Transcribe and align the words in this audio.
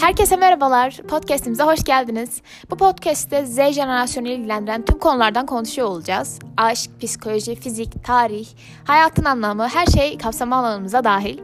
Herkese 0.00 0.36
merhabalar. 0.36 0.96
Podcast'imize 1.08 1.62
hoş 1.62 1.84
geldiniz. 1.84 2.42
Bu 2.70 2.76
podcast'te 2.76 3.46
Z 3.46 3.56
jenerasyonu 3.56 4.28
ilgilendiren 4.28 4.84
tüm 4.84 4.98
konulardan 4.98 5.46
konuşuyor 5.46 5.88
olacağız. 5.88 6.38
Aşk, 6.56 6.90
psikoloji, 7.00 7.54
fizik, 7.54 8.04
tarih, 8.04 8.48
hayatın 8.84 9.24
anlamı, 9.24 9.68
her 9.68 9.86
şey 9.86 10.18
kapsama 10.18 10.56
alanımıza 10.56 11.04
dahil. 11.04 11.38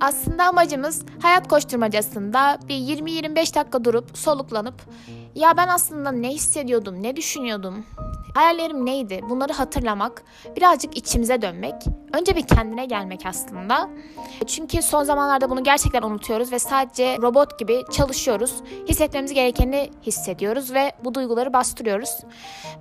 Aslında 0.00 0.44
amacımız 0.44 1.02
hayat 1.22 1.48
koşturmacasında 1.48 2.58
bir 2.68 2.74
20-25 2.74 3.54
dakika 3.54 3.84
durup 3.84 4.18
soluklanıp 4.18 4.74
ya 5.34 5.56
ben 5.56 5.68
aslında 5.68 6.12
ne 6.12 6.28
hissediyordum, 6.28 7.02
ne 7.02 7.16
düşünüyordum, 7.16 7.86
hayallerim 8.34 8.86
neydi 8.86 9.20
bunları 9.28 9.52
hatırlamak, 9.52 10.22
birazcık 10.56 10.96
içimize 10.96 11.42
dönmek, 11.42 11.74
önce 12.12 12.36
bir 12.36 12.46
kendine 12.46 12.86
gelmek 12.86 13.26
aslında. 13.26 13.90
Çünkü 14.46 14.82
son 14.82 15.04
zamanlarda 15.04 15.50
bunu 15.50 15.64
gerçekten 15.64 16.02
unutuyoruz 16.02 16.52
ve 16.52 16.58
sadece 16.58 17.16
robot 17.22 17.58
gibi 17.58 17.82
çalışıyoruz. 17.92 18.54
Hissetmemiz 18.88 19.34
gerekeni 19.34 19.90
hissediyoruz 20.02 20.74
ve 20.74 20.92
bu 21.04 21.14
duyguları 21.14 21.52
bastırıyoruz. 21.52 22.10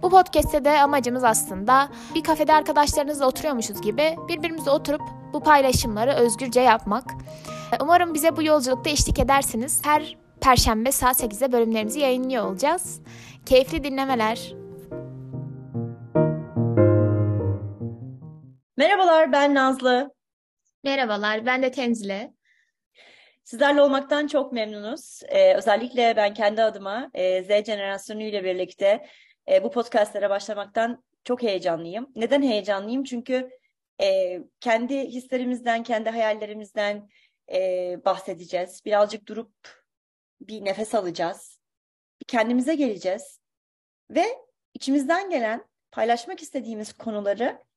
Bu 0.02 0.10
podcast'te 0.10 0.66
de 0.66 0.82
amacımız 0.82 1.24
aslında 1.24 1.90
bir 2.16 2.24
kafede 2.24 2.54
arkadaşlarınızla 2.54 3.28
oturuyormuşuz 3.28 3.82
gibi 3.82 4.16
birbirimizle 4.30 4.72
oturup 4.72 5.02
bu 5.34 5.40
paylaşımları 5.40 6.12
özgürce 6.12 6.62
yapmak. 6.62 7.04
Umarım 7.82 8.14
bize 8.14 8.38
bu 8.38 8.44
yolculukta 8.44 8.90
eşlik 8.90 9.20
edersiniz. 9.20 9.82
Her 9.86 10.18
Perşembe 10.42 10.92
saat 10.92 11.24
8'de 11.24 11.52
bölümlerimizi 11.52 12.00
yayınlıyor 12.00 12.46
olacağız. 12.46 13.00
Keyifli 13.46 13.84
dinlemeler. 13.84 14.61
Merhabalar 18.82 19.32
ben 19.32 19.56
Nazlı. 19.56 20.14
Merhabalar 20.84 21.46
ben 21.46 21.64
de 21.64 21.72
Tenzile. 21.72 22.34
Sizlerle 23.44 23.82
olmaktan 23.82 24.28
çok 24.28 24.54
memnunuz. 24.54 25.20
Ee, 25.28 25.56
özellikle 25.56 26.16
ben 26.16 26.34
kendi 26.34 26.64
adıma 26.64 27.12
e, 27.14 27.44
Z 27.44 27.66
jenerasyonu 27.66 28.24
ile 28.24 28.44
birlikte 28.44 29.08
e, 29.48 29.64
bu 29.64 29.72
podcastlere 29.72 30.30
başlamaktan 30.30 31.04
çok 31.24 31.44
heyecanlıyım. 31.44 32.12
Neden 32.16 32.42
heyecanlıyım? 32.42 33.04
Çünkü 33.04 33.50
e, 34.02 34.40
kendi 34.60 35.00
hislerimizden, 35.00 35.84
kendi 35.84 36.10
hayallerimizden 36.10 37.10
e, 37.54 37.96
bahsedeceğiz. 38.06 38.86
Birazcık 38.86 39.28
durup 39.28 39.54
bir 40.42 40.66
nefes 40.66 40.96
alacağız. 40.96 41.60
Bir 42.22 42.26
kendimize 42.26 42.76
geleceğiz. 42.76 43.40
Ve 44.10 44.26
içimizden 44.74 45.30
gelen, 45.30 45.66
paylaşmak 45.92 46.42
istediğimiz 46.42 46.94
konuları 46.94 47.71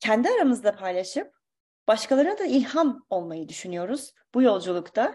kendi 0.00 0.28
aramızda 0.28 0.76
paylaşıp 0.76 1.32
başkalarına 1.88 2.38
da 2.38 2.44
ilham 2.44 3.06
olmayı 3.10 3.48
düşünüyoruz. 3.48 4.12
Bu 4.34 4.42
yolculukta, 4.42 5.14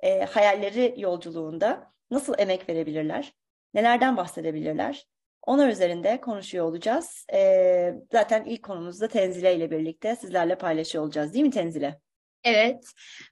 e, 0.00 0.24
hayalleri 0.24 0.94
yolculuğunda 0.96 1.92
nasıl 2.10 2.34
emek 2.38 2.68
verebilirler, 2.68 3.32
nelerden 3.74 4.16
bahsedebilirler, 4.16 5.06
onlar 5.42 5.68
üzerinde 5.68 6.20
konuşuyor 6.20 6.64
olacağız. 6.64 7.26
E, 7.32 7.94
zaten 8.12 8.44
ilk 8.44 8.62
konumuzda 8.62 9.08
Tenzile 9.08 9.56
ile 9.56 9.70
birlikte 9.70 10.16
sizlerle 10.16 10.58
paylaşıyor 10.58 11.04
olacağız 11.04 11.34
değil 11.34 11.44
mi 11.44 11.50
Tenzile? 11.50 12.00
Evet. 12.44 12.84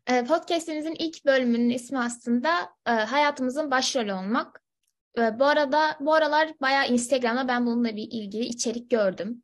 E, 0.07 0.25
podcast'imizin 0.25 0.95
ilk 0.99 1.27
bölümünün 1.27 1.71
ismi 1.71 1.99
aslında 1.99 2.49
e, 2.87 2.91
hayatımızın 2.91 3.71
başrolü 3.71 4.13
olmak. 4.13 4.63
Bu 5.17 5.45
arada 5.45 5.97
bu 6.01 6.15
aralar 6.15 6.53
bayağı 6.61 6.89
Instagram'da 6.89 7.49
ben 7.49 7.67
bununla 7.67 7.97
bir 7.97 8.09
ilgili 8.11 8.45
içerik 8.45 8.91
gördüm. 8.91 9.43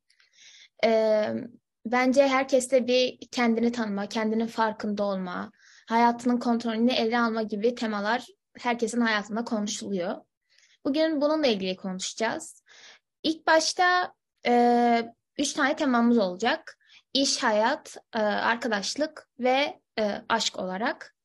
Bence 1.86 2.28
herkeste 2.28 2.86
bir 2.86 3.18
kendini 3.30 3.72
tanıma, 3.72 4.06
kendinin 4.06 4.46
farkında 4.46 5.04
olma, 5.04 5.52
hayatının 5.88 6.38
kontrolünü 6.38 6.92
ele 6.92 7.18
alma 7.18 7.42
gibi 7.42 7.74
temalar 7.74 8.26
herkesin 8.58 9.00
hayatında 9.00 9.44
konuşuluyor. 9.44 10.16
Bugün 10.84 11.20
bununla 11.20 11.46
ilgili 11.46 11.76
konuşacağız. 11.76 12.62
İlk 13.22 13.46
başta 13.46 14.14
e, 14.46 15.12
üç 15.38 15.52
tane 15.52 15.76
temamız 15.76 16.18
olacak. 16.18 16.78
İş, 17.14 17.42
hayat, 17.42 17.96
e, 18.14 18.18
arkadaşlık 18.18 19.28
ve 19.38 19.80
e, 19.98 20.22
aşk 20.28 20.58
olarak. 20.58 21.16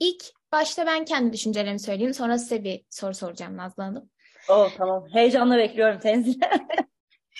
İlk 0.00 0.24
başta 0.52 0.86
ben 0.86 1.04
kendi 1.04 1.32
düşüncelerimi 1.32 1.80
söyleyeyim. 1.80 2.14
Sonra 2.14 2.38
size 2.38 2.64
bir 2.64 2.84
soru 2.90 3.14
soracağım 3.14 3.56
Nazlı 3.56 3.82
Hanım. 3.82 4.10
Oh 4.48 4.70
tamam. 4.76 5.06
Heyecanla 5.12 5.58
bekliyorum 5.58 5.98
Tenzile. 5.98 6.50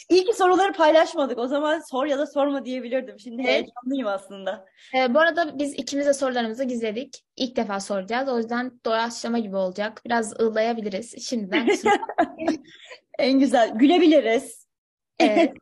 İyi 0.09 0.25
ki 0.25 0.33
soruları 0.33 0.73
paylaşmadık. 0.73 1.39
O 1.39 1.47
zaman 1.47 1.81
sor 1.81 2.07
ya 2.07 2.19
da 2.19 2.27
sorma 2.27 2.65
diyebilirdim. 2.65 3.21
Şimdi 3.21 3.43
evet. 3.43 3.51
heyecanlıyım 3.51 4.07
aslında. 4.07 4.67
Ee, 4.95 5.15
bu 5.15 5.21
arada 5.21 5.59
biz 5.59 5.75
ikimiz 5.75 6.07
de 6.07 6.15
sorularımızı 6.15 6.65
gizledik. 6.65 7.25
İlk 7.37 7.57
defa 7.57 7.81
soracağız. 7.81 8.29
O 8.29 8.39
yüzden 8.39 8.81
doğaçlama 8.87 9.39
gibi 9.39 9.57
olacak. 9.57 10.03
Biraz 10.07 10.41
ığlayabiliriz 10.41 11.27
şimdiden. 11.29 11.69
en 13.19 13.39
güzel. 13.39 13.71
Gülebiliriz. 13.75 14.69
Evet. 15.19 15.53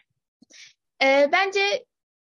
ee, 1.02 1.28
bence 1.32 1.60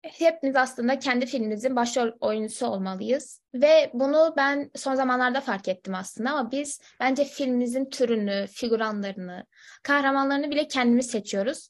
hepimiz 0.04 0.56
aslında 0.56 1.00
kendi 1.00 1.26
filmimizin 1.26 1.76
başrol 1.76 2.12
oyuncusu 2.20 2.68
olmalıyız. 2.68 3.42
Ve 3.54 3.92
bunu 3.94 4.34
ben 4.38 4.72
son 4.76 4.96
zamanlarda 4.96 5.42
fark 5.42 5.68
ettim 5.68 5.96
aslında 5.96 6.32
ama 6.32 6.52
biz 6.52 6.82
bence 7.00 7.26
filmimizin 7.26 7.86
türünü, 7.90 8.48
figüranlarını, 8.48 9.46
kahramanlarını 9.84 10.52
bile 10.52 10.68
kendimiz 10.68 11.08
seçiyoruz. 11.12 11.70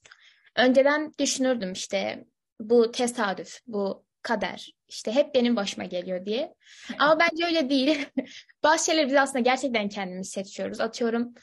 Önceden 0.55 1.13
düşünürdüm 1.19 1.71
işte 1.71 2.25
bu 2.59 2.91
tesadüf, 2.91 3.59
bu 3.67 4.05
kader, 4.21 4.73
işte 4.87 5.11
hep 5.11 5.35
benim 5.35 5.55
başıma 5.55 5.85
geliyor 5.85 6.25
diye. 6.25 6.53
Ama 6.99 7.19
bence 7.19 7.45
öyle 7.45 7.69
değil. 7.69 8.05
Bazı 8.63 8.85
şeyleri 8.85 9.07
biz 9.07 9.15
aslında 9.15 9.39
gerçekten 9.39 9.89
kendimiz 9.89 10.29
seçiyoruz. 10.29 10.79
Atıyorum 10.79 11.33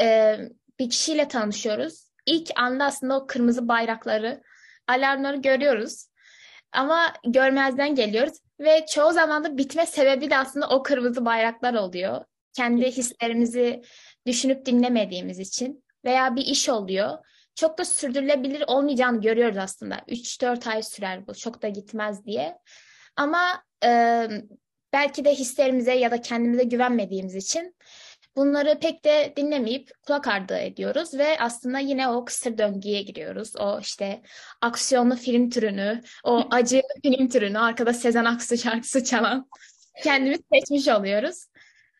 e, 0.00 0.36
bir 0.78 0.90
kişiyle 0.90 1.28
tanışıyoruz. 1.28 2.06
İlk 2.26 2.50
anda 2.56 2.84
aslında 2.84 3.18
o 3.18 3.26
kırmızı 3.26 3.68
bayrakları, 3.68 4.42
alarmları 4.88 5.36
görüyoruz. 5.36 6.06
Ama 6.76 7.12
görmezden 7.24 7.94
geliyoruz 7.94 8.38
ve 8.60 8.86
çoğu 8.86 9.12
zaman 9.12 9.44
da 9.44 9.58
bitme 9.58 9.86
sebebi 9.86 10.30
de 10.30 10.36
aslında 10.36 10.68
o 10.68 10.82
kırmızı 10.82 11.24
bayraklar 11.24 11.74
oluyor. 11.74 12.24
Kendi 12.52 12.86
hislerimizi 12.86 13.82
düşünüp 14.26 14.66
dinlemediğimiz 14.66 15.38
için 15.38 15.84
veya 16.04 16.36
bir 16.36 16.46
iş 16.46 16.68
oluyor. 16.68 17.18
Çok 17.54 17.78
da 17.78 17.84
sürdürülebilir 17.84 18.64
olmayacağını 18.66 19.20
görüyoruz 19.20 19.58
aslında. 19.58 19.96
3-4 19.96 20.70
ay 20.70 20.82
sürer 20.82 21.26
bu, 21.26 21.34
çok 21.34 21.62
da 21.62 21.68
gitmez 21.68 22.24
diye. 22.24 22.58
Ama 23.16 23.62
e, 23.84 24.28
belki 24.92 25.24
de 25.24 25.34
hislerimize 25.34 25.94
ya 25.94 26.10
da 26.10 26.20
kendimize 26.20 26.64
güvenmediğimiz 26.64 27.34
için 27.34 27.76
Bunları 28.36 28.78
pek 28.80 29.04
de 29.04 29.32
dinlemeyip 29.36 29.90
kulak 30.06 30.28
ardı 30.28 30.58
ediyoruz 30.58 31.14
ve 31.14 31.40
aslında 31.40 31.78
yine 31.78 32.08
o 32.08 32.24
kısır 32.24 32.58
döngüye 32.58 33.02
giriyoruz. 33.02 33.56
O 33.56 33.80
işte 33.80 34.22
aksiyonlu 34.60 35.16
film 35.16 35.50
türünü, 35.50 36.02
o 36.24 36.48
acı 36.50 36.82
film 37.02 37.28
türünü, 37.28 37.58
arkada 37.58 37.92
Sezen 37.92 38.24
Aksu 38.24 38.58
şarkısı 38.58 39.04
çalan 39.04 39.48
kendimiz 40.02 40.40
seçmiş 40.52 40.88
oluyoruz. 40.88 41.46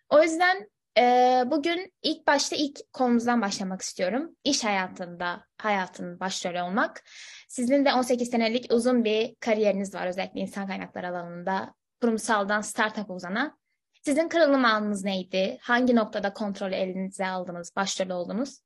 O 0.08 0.22
yüzden 0.22 0.70
e, 0.98 1.02
bugün 1.46 1.92
ilk 2.02 2.26
başta 2.26 2.56
ilk 2.56 2.92
konumuzdan 2.92 3.42
başlamak 3.42 3.82
istiyorum. 3.82 4.36
İş 4.44 4.64
hayatında 4.64 5.44
hayatın 5.58 6.20
başrolü 6.20 6.62
olmak. 6.62 7.04
Sizin 7.48 7.84
de 7.84 7.92
18 7.92 8.30
senelik 8.30 8.72
uzun 8.72 9.04
bir 9.04 9.34
kariyeriniz 9.40 9.94
var 9.94 10.06
özellikle 10.06 10.40
insan 10.40 10.66
kaynakları 10.66 11.08
alanında. 11.08 11.74
Kurumsaldan 12.00 12.60
startup 12.60 13.10
uzana. 13.10 13.56
Sizin 14.06 14.28
kırılım 14.28 14.64
anınız 14.64 15.04
neydi? 15.04 15.58
Hangi 15.60 15.96
noktada 15.96 16.32
kontrolü 16.32 16.74
elinize 16.74 17.26
aldınız, 17.26 17.76
başrol 17.76 18.10
oldunuz? 18.10 18.60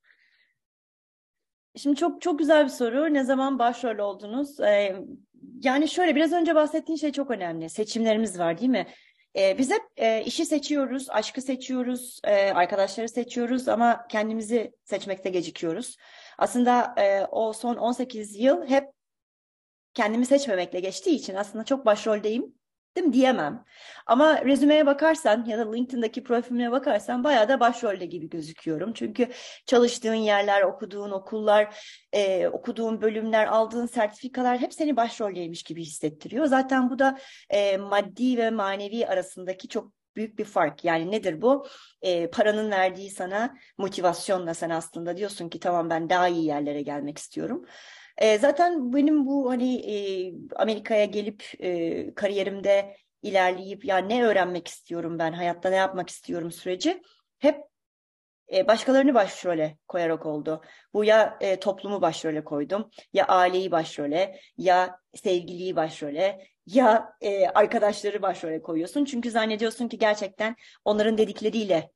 Şimdi 1.77 1.97
çok 1.97 2.23
çok 2.23 2.39
güzel 2.39 2.65
bir 2.65 2.71
soru. 2.71 3.15
Ne 3.15 3.25
zaman 3.25 3.59
başrol 3.59 3.99
oldunuz? 3.99 4.61
Ee, 4.61 4.97
yani 5.63 5.89
şöyle 5.89 6.17
biraz 6.17 6.33
önce 6.33 6.55
bahsettiğin 6.55 6.97
şey 6.97 7.13
çok 7.13 7.31
önemli. 7.31 7.71
Seçimlerimiz 7.71 8.39
var 8.39 8.59
değil 8.59 8.71
mi? 8.71 8.87
Ee, 9.37 9.59
biz 9.59 9.71
hep 9.71 9.83
e, 9.97 10.25
işi 10.25 10.47
seçiyoruz, 10.47 11.11
aşkı 11.11 11.43
seçiyoruz, 11.43 12.21
e, 12.25 12.53
arkadaşları 12.53 13.09
seçiyoruz 13.09 13.69
ama 13.69 14.07
kendimizi 14.09 14.73
seçmekte 14.85 15.31
gecikiyoruz. 15.31 15.97
Aslında 16.39 16.95
e, 16.99 17.25
o 17.25 17.53
son 17.53 17.77
18 17.77 18.37
yıl 18.37 18.67
hep 18.67 18.85
kendimi 19.95 20.27
seçmemekle 20.27 20.81
geçtiği 20.81 21.15
için 21.15 21.35
aslında 21.35 21.65
çok 21.65 21.87
başroldeyim 21.87 22.60
Mi? 22.97 23.13
Diyemem. 23.13 23.65
Ama 24.07 24.45
rezümeye 24.45 24.87
bakarsan 24.87 25.45
ya 25.45 25.59
da 25.59 25.73
LinkedIn'daki 25.73 26.23
profilime 26.23 26.73
bakarsan 26.73 27.25
bayağı 27.25 27.49
da 27.49 27.61
başrolde 27.61 28.07
gibi 28.07 28.29
gözüküyorum. 28.29 28.93
Çünkü 28.93 29.29
çalıştığın 29.67 30.15
yerler, 30.15 30.63
okuduğun 30.63 31.11
okullar, 31.11 31.77
e, 32.13 32.49
okuduğun 32.49 33.03
bölümler, 33.03 33.47
aldığın 33.47 33.87
sertifikalar 33.87 34.59
hep 34.59 34.75
seni 34.75 34.97
başroldeymiş 34.97 35.63
gibi 35.63 35.83
hissettiriyor. 35.83 36.47
Zaten 36.47 36.91
bu 36.91 36.99
da 36.99 37.19
e, 37.51 37.77
maddi 37.77 38.37
ve 38.37 38.51
manevi 38.51 39.07
arasındaki 39.07 39.69
çok 39.69 39.93
büyük 40.17 40.39
bir 40.39 40.45
fark. 40.45 40.85
Yani 40.85 41.11
nedir 41.11 41.43
bu? 41.43 41.67
E, 42.03 42.31
paranın 42.31 42.71
verdiği 42.71 43.11
sana 43.11 43.57
motivasyonla 43.79 44.55
sen 44.55 44.71
aslında 44.71 45.17
diyorsun 45.17 45.49
ki 45.49 45.61
tamam 45.61 45.91
ben 45.91 46.11
daha 46.11 46.29
iyi 46.29 46.45
yerlere 46.45 46.83
gelmek 46.83 47.19
istiyorum. 47.19 47.65
E, 48.21 48.39
zaten 48.39 48.93
benim 48.93 49.27
bu 49.27 49.51
hani 49.51 49.75
e, 49.75 49.95
Amerika'ya 50.57 51.05
gelip 51.05 51.45
e, 51.59 52.15
kariyerimde 52.15 52.97
ilerleyip 53.23 53.85
ya 53.85 53.99
ne 53.99 54.25
öğrenmek 54.25 54.69
istiyorum 54.69 55.19
ben, 55.19 55.33
hayatta 55.33 55.71
ne 55.71 55.77
yapmak 55.77 56.11
istiyorum 56.11 56.53
süreci 56.53 57.03
hep 57.39 57.65
e, 58.53 58.69
başkalarını 58.69 59.15
başrole 59.15 59.79
koyarak 59.89 60.27
oldu. 60.27 60.63
Bu 60.95 61.05
ya 61.05 61.39
e, 61.41 61.61
toplumu 61.61 62.01
başrole 62.03 62.45
koydum, 62.45 62.91
ya 63.13 63.27
aileyi 63.27 63.71
başrole, 63.71 64.41
ya 64.57 64.99
sevgiliyi 65.15 65.77
başrole, 65.77 66.47
ya 66.67 67.13
e, 67.21 67.47
arkadaşları 67.47 68.23
başrole 68.23 68.63
koyuyorsun. 68.63 69.05
Çünkü 69.05 69.31
zannediyorsun 69.31 69.89
ki 69.89 69.99
gerçekten 69.99 70.57
onların 70.85 71.19
dedikleriyle 71.19 71.91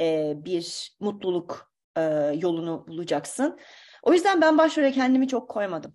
e, 0.00 0.32
bir 0.36 0.96
mutluluk 1.00 1.72
e, 1.96 2.02
yolunu 2.34 2.86
bulacaksın. 2.88 3.58
O 4.04 4.12
yüzden 4.12 4.40
ben 4.40 4.58
başrole 4.58 4.92
kendimi 4.92 5.28
çok 5.28 5.50
koymadım. 5.50 5.94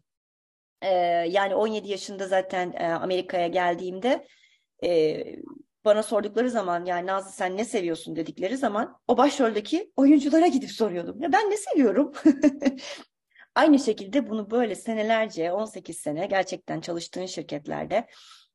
E, 0.82 0.90
yani 1.30 1.56
17 1.56 1.90
yaşında 1.90 2.28
zaten 2.28 2.74
e, 2.78 2.88
Amerika'ya 2.88 3.48
geldiğimde 3.48 4.28
e, 4.84 5.24
bana 5.86 6.04
sordukları 6.04 6.50
zaman 6.50 6.86
yani 6.86 7.08
Nazlı 7.08 7.32
sen 7.32 7.58
ne 7.58 7.66
seviyorsun 7.66 8.16
dedikleri 8.16 8.58
zaman 8.58 9.00
o 9.08 9.18
başroldeki 9.18 9.92
oyunculara 9.96 10.48
gidip 10.48 10.72
soruyordum. 10.72 11.22
Ya 11.22 11.32
ben 11.32 11.50
ne 11.50 11.58
seviyorum? 11.58 12.14
Aynı 13.56 13.80
şekilde 13.80 14.30
bunu 14.30 14.52
böyle 14.52 14.76
senelerce 14.76 15.52
18 15.52 15.98
sene 15.98 16.26
gerçekten 16.26 16.82
çalıştığın 16.82 17.26
şirketlerde 17.26 18.08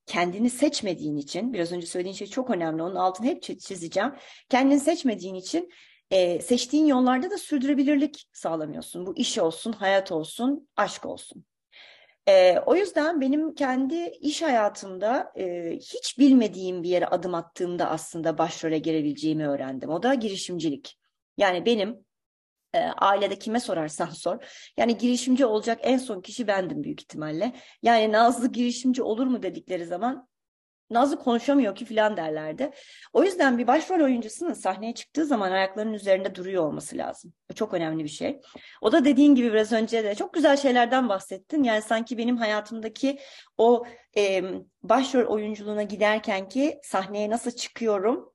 kendini 0.07 0.51
seçmediğin 0.51 1.17
için 1.17 1.53
biraz 1.53 1.73
önce 1.73 1.87
söylediğin 1.87 2.15
şey 2.15 2.27
çok 2.27 2.51
önemli 2.51 2.83
onun 2.83 2.95
altını 2.95 3.27
hep 3.27 3.43
çizeceğim. 3.43 4.15
Kendini 4.49 4.81
seçmediğin 4.81 5.35
için 5.35 5.71
e, 6.11 6.41
seçtiğin 6.41 6.87
yollarda 6.87 7.31
da 7.31 7.39
sürdürülebilirlik 7.39 8.29
sağlamıyorsun. 8.33 9.07
Bu 9.07 9.17
iş 9.17 9.39
olsun, 9.39 9.73
hayat 9.73 10.13
olsun, 10.13 10.69
aşk 10.77 11.07
olsun. 11.07 11.45
E, 12.29 12.59
o 12.67 12.77
yüzden 12.77 13.21
benim 13.21 13.55
kendi 13.55 14.09
iş 14.21 14.43
hayatımda 14.43 15.33
e, 15.37 15.73
hiç 15.73 16.19
bilmediğim 16.19 16.83
bir 16.83 16.89
yere 16.89 17.07
adım 17.07 17.35
attığımda 17.35 17.91
aslında 17.91 18.39
başrole 18.39 18.79
girebileceğimi 18.79 19.49
öğrendim. 19.49 19.91
O 19.91 20.03
da 20.03 20.15
girişimcilik. 20.15 20.99
Yani 21.37 21.67
benim 21.67 22.05
e, 22.75 22.79
ailede 22.79 23.39
kime 23.39 23.61
sorarsan 23.61 24.07
sor. 24.11 24.39
Yani 24.77 24.99
girişimci 24.99 25.47
olacak 25.47 25.79
en 25.83 25.99
son 25.99 26.21
kişi 26.21 26.47
bendim 26.47 26.85
büyük 26.85 27.03
ihtimalle. 27.03 27.53
Yani 27.83 28.13
Nazlı 28.13 28.53
girişimci 28.53 29.03
olur 29.03 29.27
mu 29.27 29.43
dedikleri 29.43 29.87
zaman 29.87 30.29
Nazlı 30.95 31.19
konuşamıyor 31.19 31.75
ki 31.75 31.85
filan 31.85 32.17
derlerdi. 32.17 32.71
O 33.13 33.25
yüzden 33.25 33.59
bir 33.59 33.67
başrol 33.67 34.01
oyuncusunun 34.01 34.53
sahneye 34.53 34.95
çıktığı 34.95 35.27
zaman 35.27 35.53
ayaklarının 35.53 35.93
üzerinde 35.93 36.35
duruyor 36.35 36.65
olması 36.65 36.97
lazım. 36.97 37.33
Bu 37.51 37.55
çok 37.55 37.75
önemli 37.75 38.05
bir 38.05 38.09
şey. 38.09 38.41
O 38.81 38.93
da 38.93 39.05
dediğin 39.05 39.35
gibi 39.35 39.53
biraz 39.53 39.73
önce 39.73 40.05
de 40.05 40.15
çok 40.15 40.35
güzel 40.35 40.57
şeylerden 40.57 41.09
bahsettin. 41.09 41.63
Yani 41.63 41.83
sanki 41.83 42.19
benim 42.19 42.37
hayatımdaki 42.37 43.19
o 43.59 43.85
e, 44.17 44.43
başrol 44.83 45.27
oyunculuğuna 45.27 45.83
giderken 45.83 46.49
ki 46.49 46.79
sahneye 46.83 47.31
nasıl 47.31 47.51
çıkıyorum 47.51 48.35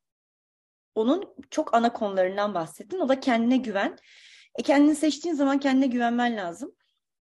onun 0.95 1.35
çok 1.49 1.73
ana 1.73 1.93
konularından 1.93 2.53
bahsettin. 2.53 2.99
O 2.99 3.09
da 3.09 3.19
kendine 3.19 3.57
güven. 3.57 3.97
E 4.55 4.63
kendini 4.63 4.95
seçtiğin 4.95 5.35
zaman 5.35 5.59
kendine 5.59 5.87
güvenmen 5.87 6.37
lazım. 6.37 6.75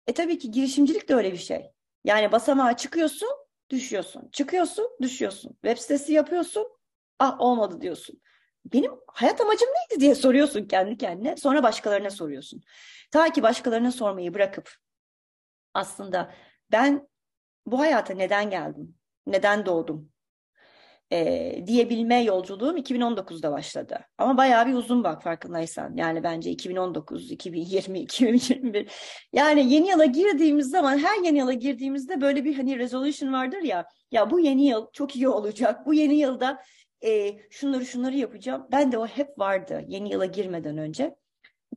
E 0.08 0.14
tabii 0.14 0.40
ki 0.40 0.52
girişimcilik 0.52 1.10
de 1.10 1.16
öyle 1.16 1.32
bir 1.32 1.38
şey. 1.38 1.72
Yani 2.04 2.32
basamağa 2.32 2.78
çıkıyorsun, 2.78 3.30
düşüyorsun. 3.72 4.30
Çıkıyorsun, 4.32 4.90
düşüyorsun. 5.02 5.52
Web 5.52 5.78
sitesi 5.78 6.14
yapıyorsun, 6.14 6.68
ah 7.20 7.40
olmadı 7.42 7.82
diyorsun. 7.82 8.22
Benim 8.66 8.92
hayat 9.08 9.42
amacım 9.42 9.70
neydi 9.70 10.02
diye 10.02 10.16
soruyorsun 10.16 10.66
kendi 10.66 10.98
kendine. 10.98 11.38
Sonra 11.38 11.64
başkalarına 11.64 12.10
soruyorsun. 12.10 12.62
Ta 13.12 13.32
ki 13.34 13.44
başkalarına 13.44 13.92
sormayı 13.92 14.34
bırakıp 14.34 14.72
aslında 15.74 16.34
ben 16.72 17.10
bu 17.66 17.80
hayata 17.80 18.14
neden 18.14 18.50
geldim? 18.50 18.96
Neden 19.28 19.66
doğdum? 19.66 20.11
E, 21.12 21.64
diyebilme 21.68 22.24
yolculuğum 22.24 22.78
2019'da 22.78 23.52
başladı. 23.52 24.00
Ama 24.18 24.38
bayağı 24.38 24.68
bir 24.68 24.74
uzun 24.74 25.04
bak 25.04 25.24
farkındaysan. 25.24 25.96
Yani 25.96 26.24
bence 26.24 26.52
2019, 26.52 27.32
2020, 27.32 28.00
2021. 28.00 28.92
Yani 29.34 29.74
yeni 29.74 29.90
yıla 29.90 30.06
girdiğimiz 30.06 30.70
zaman 30.70 30.98
her 30.98 31.24
yeni 31.24 31.38
yıla 31.38 31.54
girdiğimizde 31.54 32.22
böyle 32.22 32.46
bir 32.46 32.56
hani 32.56 32.80
resolution 32.80 33.34
vardır 33.34 33.62
ya. 33.62 33.86
Ya 34.12 34.32
bu 34.32 34.40
yeni 34.40 34.68
yıl 34.68 34.88
çok 34.94 35.16
iyi 35.16 35.30
olacak. 35.30 35.86
Bu 35.86 35.94
yeni 35.94 36.16
yılda 36.16 36.62
e, 37.04 37.40
şunları 37.50 37.86
şunları 37.86 38.16
yapacağım. 38.16 38.68
Ben 38.72 38.92
de 38.92 38.98
o 38.98 39.08
hep 39.08 39.40
vardı 39.40 39.86
yeni 39.88 40.12
yıla 40.12 40.26
girmeden 40.26 40.78
önce. 40.78 41.16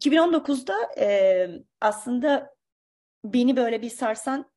2019'da 0.01 0.75
e, 0.99 1.49
aslında 1.81 2.55
beni 3.25 3.57
böyle 3.57 3.83
bir 3.83 3.91
sarsan 3.91 4.51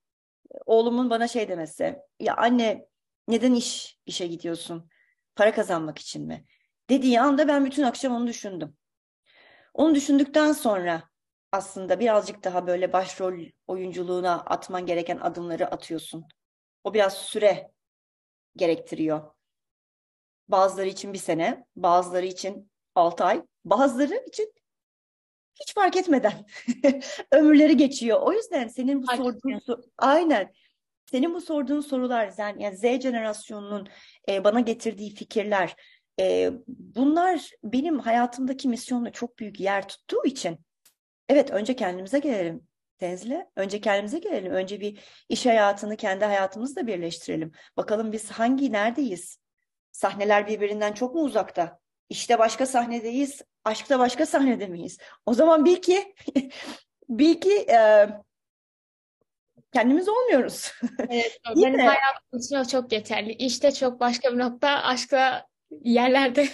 oğlumun 0.66 1.10
bana 1.10 1.28
şey 1.28 1.50
demesi. 1.50 1.96
Ya 2.20 2.36
anne 2.36 2.88
neden 3.28 3.54
iş 3.54 4.00
işe 4.06 4.28
gidiyorsun? 4.28 4.90
Para 5.36 5.54
kazanmak 5.54 6.00
için 6.00 6.28
mi? 6.28 6.46
Dediği 6.90 7.22
anda 7.22 7.48
ben 7.48 7.66
bütün 7.66 7.84
akşam 7.84 8.16
onu 8.16 8.28
düşündüm. 8.28 8.78
Onu 9.74 9.96
düşündükten 9.96 10.52
sonra 10.52 11.04
aslında 11.52 12.00
birazcık 12.00 12.44
daha 12.44 12.68
böyle 12.68 12.94
başrol 12.94 13.40
oyunculuğuna 13.68 14.34
atman 14.34 14.86
gereken 14.86 15.18
adımları 15.18 15.68
atıyorsun. 15.68 16.26
O 16.84 16.94
biraz 16.94 17.14
süre 17.14 17.72
gerektiriyor. 18.56 19.32
Bazıları 20.48 20.88
için 20.88 21.14
bir 21.14 21.18
sene, 21.18 21.66
bazıları 21.76 22.26
için 22.26 22.72
altı 22.96 23.24
ay, 23.24 23.44
bazıları 23.66 24.24
için 24.28 24.54
hiç 25.62 25.74
fark 25.74 25.98
etmeden 25.98 26.46
ömürleri 27.32 27.78
geçiyor. 27.78 28.22
O 28.22 28.34
yüzden 28.34 28.68
senin 28.68 29.04
bu 29.04 29.08
sorduğun 29.08 29.62
aynen 29.98 30.54
senin 31.12 31.34
bu 31.34 31.42
sorduğun 31.42 31.82
sorular 31.82 32.34
yani 32.38 32.78
Z 32.78 32.82
jenerasyonunun 32.82 33.88
e, 34.30 34.44
bana 34.44 34.60
getirdiği 34.60 35.16
fikirler 35.16 35.76
e, 36.20 36.52
bunlar 36.68 37.52
benim 37.64 38.00
hayatımdaki 38.00 38.68
misyonla 38.68 39.12
çok 39.12 39.40
büyük 39.40 39.60
yer 39.60 39.88
tuttuğu 39.88 40.26
için 40.26 40.58
evet 41.30 41.52
önce 41.52 41.76
kendimize 41.76 42.20
gelelim 42.20 42.68
Tenzile. 42.98 43.50
Önce 43.56 43.82
kendimize 43.82 44.20
gelelim. 44.20 44.52
Önce 44.52 44.80
bir 44.80 45.00
iş 45.30 45.46
hayatını 45.46 45.98
kendi 45.98 46.26
hayatımızla 46.26 46.88
birleştirelim. 46.88 47.52
Bakalım 47.78 48.12
biz 48.12 48.32
hangi 48.32 48.72
neredeyiz? 48.72 49.38
Sahneler 49.92 50.48
birbirinden 50.48 50.94
çok 50.94 51.16
mu 51.16 51.22
uzakta? 51.22 51.80
İşte 52.10 52.40
başka 52.40 52.66
sahnedeyiz, 52.66 53.42
aşkta 53.64 54.00
başka 54.00 54.26
sahnede 54.26 54.68
miyiz? 54.68 54.98
O 55.26 55.34
zaman 55.34 55.66
bil 55.66 55.76
ki 55.76 56.16
bil 57.10 57.42
ki 57.42 57.66
e, 57.70 58.10
kendimiz 59.74 60.10
olmuyoruz. 60.10 60.72
Evet, 61.10 61.40
benim 61.56 61.80
hayatım 61.80 62.40
için 62.40 62.56
o 62.56 62.66
çok 62.66 62.90
geçerli. 62.90 63.34
İşte 63.34 63.72
çok 63.72 64.00
başka 64.00 64.34
bir 64.34 64.40
nokta, 64.40 64.70
aşkla 64.70 65.46
yerlerde. 65.84 66.48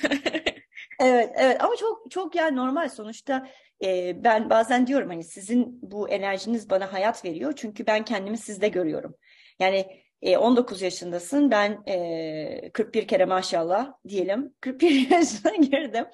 evet, 0.99 1.31
evet 1.35 1.63
ama 1.63 1.75
çok 1.75 2.11
çok 2.11 2.35
yani 2.35 2.55
normal 2.55 2.89
sonuçta 2.89 3.47
e, 3.83 4.23
ben 4.23 4.49
bazen 4.49 4.87
diyorum 4.87 5.09
hani 5.09 5.23
sizin 5.23 5.79
bu 5.81 6.09
enerjiniz 6.09 6.69
bana 6.69 6.93
hayat 6.93 7.25
veriyor 7.25 7.53
çünkü 7.55 7.87
ben 7.87 8.05
kendimi 8.05 8.37
sizde 8.37 8.67
görüyorum. 8.67 9.15
Yani 9.59 10.03
e, 10.21 10.37
19 10.37 10.81
yaşındasın 10.81 11.51
ben 11.51 11.83
e, 11.87 12.71
41 12.73 13.07
kere 13.07 13.25
maşallah 13.25 13.93
diyelim 14.07 14.53
41 14.61 15.09
yaşına 15.11 15.55
girdim. 15.55 16.05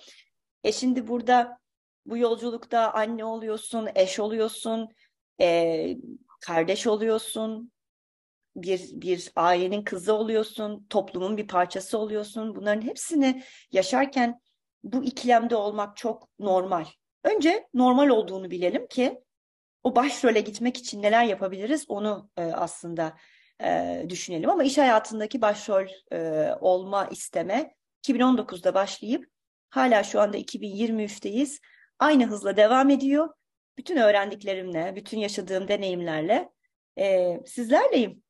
E 0.64 0.72
şimdi 0.72 1.08
burada 1.08 1.60
bu 2.06 2.18
yolculukta 2.18 2.94
anne 2.94 3.26
oluyorsun, 3.26 3.90
eş 3.96 4.20
oluyorsun, 4.20 4.90
e, 5.42 5.88
kardeş 6.40 6.88
oluyorsun, 6.88 7.72
bir 8.56 8.90
bir 8.94 9.32
ailenin 9.36 9.84
kızı 9.84 10.14
oluyorsun, 10.14 10.86
toplumun 10.90 11.38
bir 11.38 11.48
parçası 11.48 11.98
oluyorsun. 11.98 12.56
Bunların 12.56 12.82
hepsini 12.82 13.44
yaşarken 13.72 14.42
bu 14.84 15.04
ikilemde 15.04 15.56
olmak 15.56 15.98
çok 15.98 16.30
normal. 16.40 16.86
Önce 17.24 17.68
normal 17.74 18.10
olduğunu 18.10 18.52
bilelim 18.52 18.88
ki 18.88 19.22
o 19.84 19.96
başrole 19.96 20.40
gitmek 20.42 20.78
için 20.78 21.02
neler 21.02 21.24
yapabiliriz 21.24 21.86
onu 21.88 22.30
e, 22.38 22.44
aslında 22.44 23.18
e, 23.64 24.06
düşünelim. 24.10 24.50
Ama 24.50 24.64
iş 24.64 24.78
hayatındaki 24.78 25.42
başrol 25.42 25.88
e, 26.12 26.50
olma 26.60 27.06
isteme 27.06 27.76
2019'da 28.08 28.74
başlayıp 28.74 29.26
hala 29.70 30.04
şu 30.04 30.22
anda 30.22 30.38
2023'teyiz. 30.38 31.60
Aynı 32.00 32.26
hızla 32.26 32.58
devam 32.58 32.90
ediyor 32.90 33.30
bütün 33.80 33.98
öğrendiklerimle, 33.98 34.94
bütün 34.96 35.20
yaşadığım 35.20 35.68
deneyimlerle 35.68 36.50
e, 36.98 37.38
sizlerleyim. 37.46 38.24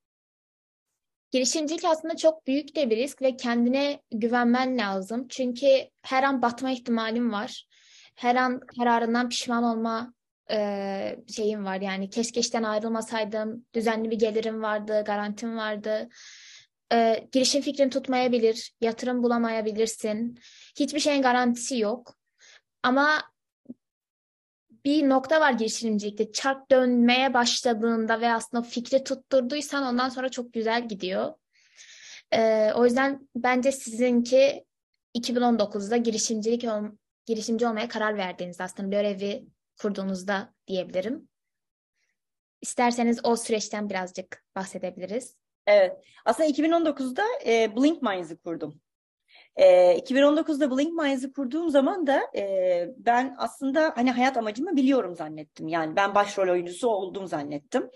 Girişimcilik 1.32 1.86
aslında 1.86 2.16
çok 2.16 2.48
büyük 2.48 2.76
de 2.76 2.90
bir 2.90 2.98
risk 2.98 3.22
ve 3.22 3.38
kendine 3.38 4.02
güvenmen 4.12 4.78
lazım. 4.78 5.28
Çünkü 5.28 5.68
her 6.02 6.24
an 6.24 6.42
batma 6.42 6.72
ihtimalim 6.72 7.32
var. 7.32 7.66
Her 8.16 8.36
an 8.36 8.60
kararından 8.60 9.30
pişman 9.30 9.64
olma 9.64 10.14
e, 10.52 11.16
şeyim 11.36 11.66
var. 11.66 11.82
Yani 11.82 12.10
keşke 12.10 12.40
işten 12.40 12.64
ayrılmasaydım, 12.64 13.66
düzenli 13.74 14.12
bir 14.12 14.20
gelirim 14.20 14.62
vardı, 14.62 15.04
garantim 15.06 15.58
vardı. 15.58 16.10
E, 16.94 17.28
girişim 17.32 17.62
fikrin 17.62 17.90
tutmayabilir, 17.90 18.74
yatırım 18.82 19.24
bulamayabilirsin. 19.24 20.40
Hiçbir 20.80 21.00
şeyin 21.00 21.22
garantisi 21.22 21.78
yok. 21.78 22.16
Ama 22.84 23.22
bir 24.86 25.10
nokta 25.10 25.42
var 25.42 25.52
girişimcilikte. 25.52 26.32
Çark 26.32 26.72
dönmeye 26.72 27.34
başladığında 27.34 28.22
ve 28.22 28.34
aslında 28.34 28.64
fikri 28.64 29.04
tutturduysan 29.04 29.84
ondan 29.84 30.10
sonra 30.10 30.30
çok 30.30 30.54
güzel 30.54 30.88
gidiyor. 30.88 31.34
Ee, 32.32 32.72
o 32.76 32.86
yüzden 32.86 33.30
bence 33.36 33.72
sizinki 33.72 34.66
2019'da 35.16 35.98
girişimcilik 35.98 36.64
ol- 36.64 36.98
girişimci 37.26 37.68
olmaya 37.68 37.88
karar 37.88 38.18
verdiğiniz 38.18 38.62
aslında 38.62 38.90
görevi 38.90 39.46
kurduğunuzda 39.82 40.54
diyebilirim. 40.68 41.30
İsterseniz 42.62 43.20
o 43.26 43.36
süreçten 43.36 43.90
birazcık 43.90 44.44
bahsedebiliriz. 44.56 45.36
Evet. 45.68 45.98
Aslında 46.26 46.50
2019'da 46.50 47.24
e, 47.46 47.76
Blink 47.76 48.02
Minds'ı 48.02 48.38
kurdum. 48.38 48.82
E, 49.56 49.98
2019'da 49.98 50.72
Blink 50.72 50.94
Minds'ı 50.94 51.34
kurduğum 51.34 51.70
zaman 51.70 52.08
da 52.08 52.22
e, 52.36 52.90
ben 52.98 53.36
aslında 53.38 53.94
hani 53.96 54.12
hayat 54.12 54.38
amacımı 54.38 54.76
biliyorum 54.76 55.16
zannettim. 55.16 55.68
Yani 55.68 55.96
ben 55.96 56.16
başrol 56.16 56.50
oyuncusu 56.52 56.88
oldum 56.88 57.28
zannettim. 57.28 57.90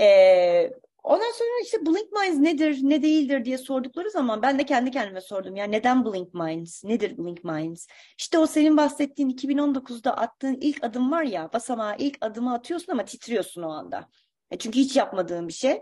E, 0.00 0.70
ondan 1.02 1.32
sonra 1.32 1.62
işte 1.64 1.86
Blink 1.86 2.12
Minds 2.12 2.38
nedir, 2.38 2.78
ne 2.82 3.02
değildir 3.02 3.44
diye 3.44 3.58
sordukları 3.58 4.10
zaman 4.10 4.42
ben 4.42 4.58
de 4.58 4.64
kendi 4.64 4.90
kendime 4.90 5.20
sordum. 5.20 5.56
Ya 5.56 5.64
neden 5.64 6.04
Blink 6.04 6.34
Minds, 6.34 6.84
nedir 6.84 7.18
Blink 7.18 7.44
Minds? 7.44 7.86
İşte 8.18 8.38
o 8.38 8.46
senin 8.46 8.76
bahsettiğin 8.76 9.30
2019'da 9.30 10.16
attığın 10.16 10.58
ilk 10.60 10.84
adım 10.84 11.10
var 11.10 11.22
ya, 11.22 11.52
basamağa 11.52 11.94
ilk 11.94 12.18
adımı 12.20 12.54
atıyorsun 12.54 12.92
ama 12.92 13.04
titriyorsun 13.04 13.62
o 13.62 13.68
anda. 13.68 14.08
E, 14.50 14.58
çünkü 14.58 14.78
hiç 14.78 14.96
yapmadığın 14.96 15.48
bir 15.48 15.52
şey. 15.52 15.80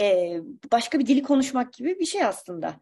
E, 0.00 0.36
başka 0.72 0.98
bir 0.98 1.06
dili 1.06 1.22
konuşmak 1.22 1.72
gibi 1.72 1.98
bir 1.98 2.06
şey 2.06 2.24
aslında. 2.24 2.80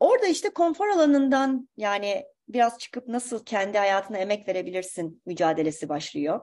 Orada 0.00 0.26
işte 0.26 0.50
konfor 0.50 0.88
alanından 0.88 1.68
yani 1.76 2.24
biraz 2.48 2.78
çıkıp 2.78 3.08
nasıl 3.08 3.44
kendi 3.44 3.78
hayatına 3.78 4.18
emek 4.18 4.48
verebilirsin 4.48 5.22
mücadelesi 5.26 5.88
başlıyor. 5.88 6.40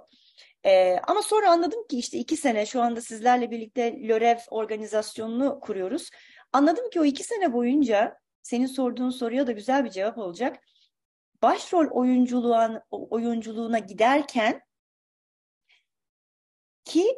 Ee, 0.66 0.98
ama 1.08 1.22
sonra 1.22 1.52
anladım 1.52 1.88
ki 1.88 1.98
işte 1.98 2.18
iki 2.18 2.38
sene 2.38 2.66
şu 2.66 2.82
anda 2.82 3.02
sizlerle 3.02 3.52
birlikte 3.52 4.08
LÖREV 4.08 4.38
organizasyonunu 4.50 5.60
kuruyoruz. 5.60 6.10
Anladım 6.54 6.90
ki 6.90 7.00
o 7.00 7.06
iki 7.06 7.24
sene 7.24 7.54
boyunca 7.54 8.18
senin 8.42 8.66
sorduğun 8.66 9.10
soruya 9.10 9.48
da 9.48 9.52
güzel 9.52 9.86
bir 9.86 9.90
cevap 9.90 10.18
olacak. 10.18 10.64
Başrol 11.42 11.88
oyunculuğun, 11.92 12.80
oyunculuğuna 12.92 13.80
giderken 13.80 14.62
ki 16.86 17.18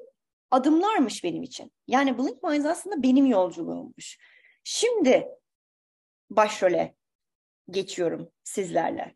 adımlarmış 0.52 1.24
benim 1.24 1.44
için. 1.44 1.72
Yani 1.88 2.18
Blink 2.18 2.44
Minds 2.44 2.66
aslında 2.66 3.04
benim 3.04 3.26
yolculuğummuş. 3.26 4.18
Şimdi 4.64 5.28
başrole 6.30 6.96
geçiyorum 7.70 8.32
sizlerle. 8.44 9.16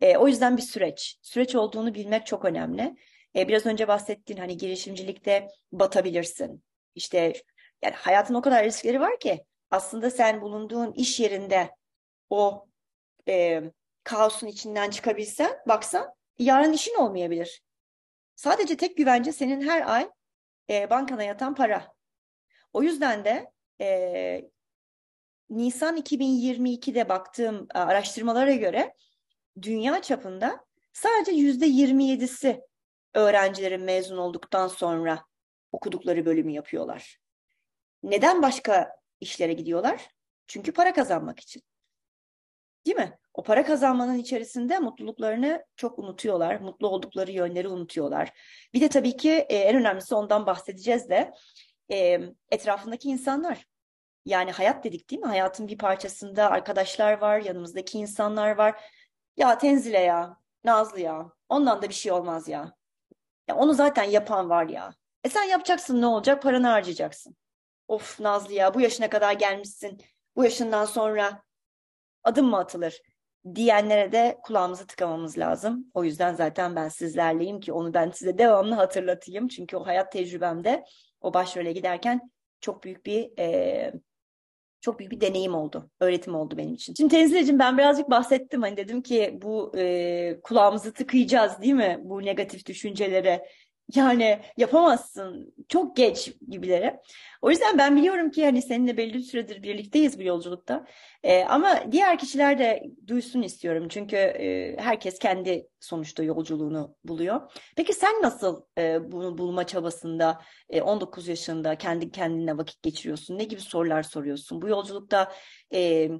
E, 0.00 0.16
o 0.16 0.28
yüzden 0.28 0.56
bir 0.56 0.62
süreç. 0.62 1.18
Süreç 1.22 1.54
olduğunu 1.54 1.94
bilmek 1.94 2.26
çok 2.26 2.44
önemli. 2.44 2.96
E, 3.36 3.48
biraz 3.48 3.66
önce 3.66 3.88
bahsettiğin 3.88 4.40
hani 4.40 4.56
girişimcilikte 4.56 5.48
batabilirsin. 5.72 6.64
İşte 6.94 7.32
yani 7.82 7.94
hayatın 7.94 8.34
o 8.34 8.42
kadar 8.42 8.64
riskleri 8.64 9.00
var 9.00 9.18
ki 9.18 9.44
aslında 9.70 10.10
sen 10.10 10.40
bulunduğun 10.40 10.92
iş 10.92 11.20
yerinde 11.20 11.70
o 12.30 12.68
e, 13.28 13.62
kaosun 14.04 14.46
içinden 14.46 14.90
çıkabilsen, 14.90 15.58
baksan 15.68 16.14
yarın 16.38 16.72
işin 16.72 16.94
olmayabilir. 16.94 17.62
Sadece 18.36 18.76
tek 18.76 18.96
güvence 18.96 19.32
senin 19.32 19.60
her 19.68 19.94
ay 19.94 20.10
e, 20.70 20.90
bankana 20.90 21.22
yatan 21.22 21.54
para. 21.54 21.94
O 22.72 22.82
yüzden 22.82 23.24
de 23.24 23.52
e, 23.80 24.50
Nisan 25.50 25.96
2022'de 25.96 27.08
baktığım 27.08 27.66
e, 27.74 27.78
araştırmalara 27.78 28.54
göre 28.54 28.94
dünya 29.62 30.02
çapında 30.02 30.64
sadece 30.92 31.32
yüzde 31.32 31.66
27'si 31.66 32.60
öğrencilerin 33.14 33.82
mezun 33.82 34.16
olduktan 34.16 34.68
sonra 34.68 35.24
okudukları 35.72 36.26
bölümü 36.26 36.52
yapıyorlar. 36.52 37.18
Neden 38.02 38.42
başka 38.42 38.96
işlere 39.20 39.52
gidiyorlar? 39.52 40.08
Çünkü 40.46 40.72
para 40.72 40.92
kazanmak 40.92 41.40
için. 41.40 41.62
Değil 42.86 42.96
mi? 42.96 43.18
O 43.34 43.42
para 43.42 43.64
kazanmanın 43.64 44.18
içerisinde 44.18 44.78
mutluluklarını 44.78 45.64
çok 45.76 45.98
unutuyorlar. 45.98 46.60
Mutlu 46.60 46.88
oldukları 46.88 47.30
yönleri 47.30 47.68
unutuyorlar. 47.68 48.32
Bir 48.74 48.80
de 48.80 48.88
tabii 48.88 49.16
ki 49.16 49.30
e, 49.30 49.56
en 49.56 49.76
önemlisi 49.76 50.14
ondan 50.14 50.46
bahsedeceğiz 50.46 51.08
de 51.08 51.32
e, 51.92 52.20
etrafındaki 52.50 53.08
insanlar. 53.08 53.69
Yani 54.24 54.52
hayat 54.52 54.84
dedik 54.84 55.10
değil 55.10 55.22
mi? 55.22 55.28
Hayatın 55.28 55.68
bir 55.68 55.78
parçasında 55.78 56.50
arkadaşlar 56.50 57.18
var, 57.18 57.40
yanımızdaki 57.40 57.98
insanlar 57.98 58.56
var. 58.56 58.80
Ya 59.36 59.58
Tenzile 59.58 59.98
ya, 59.98 60.36
Nazlı 60.64 61.00
ya, 61.00 61.32
ondan 61.48 61.82
da 61.82 61.88
bir 61.88 61.94
şey 61.94 62.12
olmaz 62.12 62.48
ya. 62.48 62.74
ya 63.48 63.56
onu 63.56 63.74
zaten 63.74 64.04
yapan 64.04 64.50
var 64.50 64.68
ya. 64.68 64.94
E 65.24 65.28
sen 65.28 65.42
yapacaksın 65.44 66.00
ne 66.00 66.06
olacak? 66.06 66.42
Paranı 66.42 66.66
harcayacaksın. 66.66 67.36
Of 67.88 68.20
Nazlı 68.20 68.52
ya 68.52 68.74
bu 68.74 68.80
yaşına 68.80 69.10
kadar 69.10 69.32
gelmişsin. 69.32 70.00
Bu 70.36 70.44
yaşından 70.44 70.84
sonra 70.84 71.42
adım 72.24 72.46
mı 72.46 72.58
atılır? 72.58 73.02
Diyenlere 73.54 74.12
de 74.12 74.38
kulağımızı 74.42 74.86
tıkamamız 74.86 75.38
lazım. 75.38 75.90
O 75.94 76.04
yüzden 76.04 76.34
zaten 76.34 76.76
ben 76.76 76.88
sizlerleyim 76.88 77.60
ki 77.60 77.72
onu 77.72 77.94
ben 77.94 78.10
size 78.10 78.38
devamlı 78.38 78.74
hatırlatayım. 78.74 79.48
Çünkü 79.48 79.76
o 79.76 79.86
hayat 79.86 80.12
tecrübemde 80.12 80.84
o 81.20 81.34
başrole 81.34 81.72
giderken 81.72 82.30
çok 82.60 82.84
büyük 82.84 83.06
bir 83.06 83.38
e, 83.38 83.92
çok 84.80 84.98
büyük 84.98 85.12
bir 85.12 85.20
deneyim 85.20 85.54
oldu, 85.54 85.90
öğretim 86.00 86.34
oldu 86.34 86.56
benim 86.56 86.74
için. 86.74 86.94
Şimdi 86.94 87.14
Tenzileciğim 87.14 87.58
ben 87.58 87.78
birazcık 87.78 88.10
bahsettim. 88.10 88.62
Hani 88.62 88.76
dedim 88.76 89.02
ki 89.02 89.38
bu 89.42 89.72
e, 89.78 90.40
kulağımızı 90.42 90.92
tıkayacağız 90.92 91.62
değil 91.62 91.74
mi 91.74 91.98
bu 92.02 92.22
negatif 92.22 92.66
düşüncelere? 92.66 93.46
Yani 93.94 94.40
yapamazsın. 94.56 95.54
Çok 95.68 95.96
geç 95.96 96.32
gibilere. 96.48 97.02
O 97.42 97.50
yüzden 97.50 97.78
ben 97.78 97.96
biliyorum 97.96 98.30
ki 98.30 98.44
hani 98.44 98.62
seninle 98.62 98.96
belli 98.96 99.14
bir 99.14 99.22
süredir 99.22 99.62
birlikteyiz 99.62 100.18
bu 100.18 100.22
yolculukta. 100.22 100.86
Ee, 101.22 101.44
ama 101.44 101.92
diğer 101.92 102.18
kişiler 102.18 102.58
de 102.58 102.82
duysun 103.06 103.42
istiyorum. 103.42 103.86
Çünkü 103.88 104.16
e, 104.16 104.76
herkes 104.78 105.18
kendi 105.18 105.68
sonuçta 105.80 106.22
yolculuğunu 106.22 106.96
buluyor. 107.04 107.52
Peki 107.76 107.92
sen 107.92 108.22
nasıl 108.22 108.64
e, 108.78 109.12
bunu 109.12 109.38
bulma 109.38 109.66
çabasında 109.66 110.40
e, 110.68 110.82
19 110.82 111.28
yaşında 111.28 111.78
kendi 111.78 112.10
kendine 112.10 112.58
vakit 112.58 112.82
geçiriyorsun? 112.82 113.38
Ne 113.38 113.44
gibi 113.44 113.60
sorular 113.60 114.02
soruyorsun? 114.02 114.62
Bu 114.62 114.68
yolculukta 114.68 115.32
e, 115.74 116.10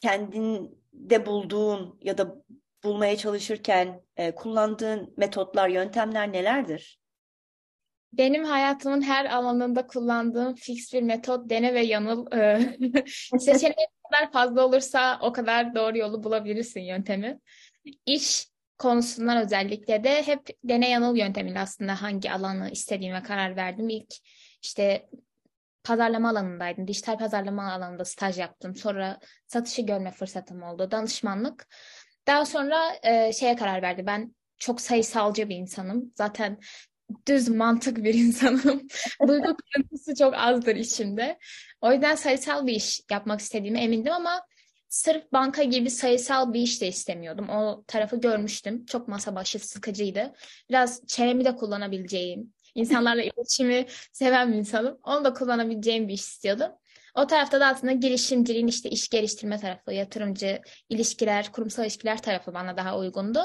kendinde 0.00 1.26
bulduğun 1.26 1.98
ya 2.02 2.18
da 2.18 2.42
bulmaya 2.84 3.16
çalışırken 3.16 4.02
e, 4.16 4.34
kullandığın 4.34 5.14
metotlar, 5.16 5.68
yöntemler 5.68 6.32
nelerdir? 6.32 6.98
Benim 8.12 8.44
hayatımın 8.44 9.02
her 9.02 9.24
alanında 9.24 9.86
kullandığım 9.86 10.54
fix 10.54 10.92
bir 10.92 11.02
metot 11.02 11.50
dene 11.50 11.74
ve 11.74 11.80
yanıl. 11.80 12.26
Seçeneği 13.38 13.86
kadar 14.10 14.32
fazla 14.32 14.66
olursa 14.66 15.18
o 15.22 15.32
kadar 15.32 15.74
doğru 15.74 15.98
yolu 15.98 16.22
bulabilirsin 16.22 16.80
yöntemi. 16.80 17.38
İş 18.06 18.46
konusundan 18.78 19.44
özellikle 19.44 20.04
de 20.04 20.26
hep 20.26 20.40
dene 20.64 20.90
yanıl 20.90 21.16
yöntemiyle 21.16 21.60
aslında 21.60 22.02
hangi 22.02 22.32
alanı 22.32 22.70
istediğime 22.70 23.22
karar 23.22 23.56
verdim. 23.56 23.88
İlk 23.88 24.14
işte 24.62 25.08
pazarlama 25.84 26.28
alanındaydım. 26.28 26.88
Dijital 26.88 27.18
pazarlama 27.18 27.72
alanında 27.72 28.04
staj 28.04 28.38
yaptım. 28.38 28.76
Sonra 28.76 29.18
satışı 29.46 29.82
görme 29.82 30.10
fırsatım 30.10 30.62
oldu. 30.62 30.90
Danışmanlık. 30.90 31.66
Daha 32.26 32.46
sonra 32.46 32.82
e, 33.02 33.32
şeye 33.32 33.56
karar 33.56 33.82
verdi. 33.82 34.06
Ben 34.06 34.34
çok 34.58 34.80
sayısalcı 34.80 35.48
bir 35.48 35.56
insanım. 35.56 36.12
Zaten 36.16 36.58
düz 37.28 37.48
mantık 37.48 37.96
bir 38.04 38.14
insanım. 38.26 38.88
Duygu 39.28 39.56
kırıntısı 39.74 40.14
çok 40.14 40.34
azdır 40.34 40.76
içimde. 40.76 41.38
O 41.80 41.92
yüzden 41.92 42.14
sayısal 42.14 42.66
bir 42.66 42.72
iş 42.72 43.00
yapmak 43.10 43.40
istediğime 43.40 43.80
emindim 43.82 44.12
ama 44.12 44.42
sırf 44.88 45.32
banka 45.32 45.62
gibi 45.62 45.90
sayısal 45.90 46.52
bir 46.52 46.60
iş 46.60 46.80
de 46.80 46.88
istemiyordum. 46.88 47.48
O 47.48 47.84
tarafı 47.86 48.20
görmüştüm. 48.20 48.86
Çok 48.86 49.08
masa 49.08 49.34
başı 49.34 49.58
sıkıcıydı. 49.58 50.32
Biraz 50.70 51.06
çenemi 51.06 51.44
de 51.44 51.56
kullanabileceğim, 51.56 52.52
insanlarla 52.74 53.22
iletişimi 53.22 53.86
seven 54.12 54.52
bir 54.52 54.58
insanım. 54.58 54.98
Onu 55.04 55.24
da 55.24 55.32
kullanabileceğim 55.32 56.08
bir 56.08 56.14
iş 56.14 56.20
istiyordum. 56.20 56.72
O 57.14 57.26
tarafta 57.26 57.60
da 57.60 57.66
aslında 57.66 57.92
girişimciliğin 57.92 58.66
işte 58.66 58.90
iş 58.90 59.08
geliştirme 59.08 59.58
tarafı, 59.58 59.92
yatırımcı 59.92 60.60
ilişkiler, 60.88 61.52
kurumsal 61.52 61.84
ilişkiler 61.84 62.22
tarafı 62.22 62.54
bana 62.54 62.76
daha 62.76 62.98
uygundu. 62.98 63.40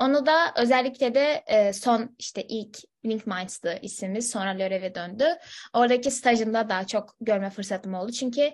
Onu 0.00 0.26
da 0.26 0.54
özellikle 0.56 1.14
de 1.14 1.44
e, 1.46 1.72
son 1.72 2.16
işte 2.18 2.42
ilk 2.42 2.78
Link 3.04 3.26
Minds'dı 3.26 3.78
ismimiz 3.82 4.30
sonra 4.30 4.50
Lörev'e 4.50 4.94
döndü. 4.94 5.24
Oradaki 5.72 6.10
stajımda 6.10 6.68
daha 6.68 6.86
çok 6.86 7.16
görme 7.20 7.50
fırsatım 7.50 7.94
oldu. 7.94 8.12
Çünkü 8.12 8.52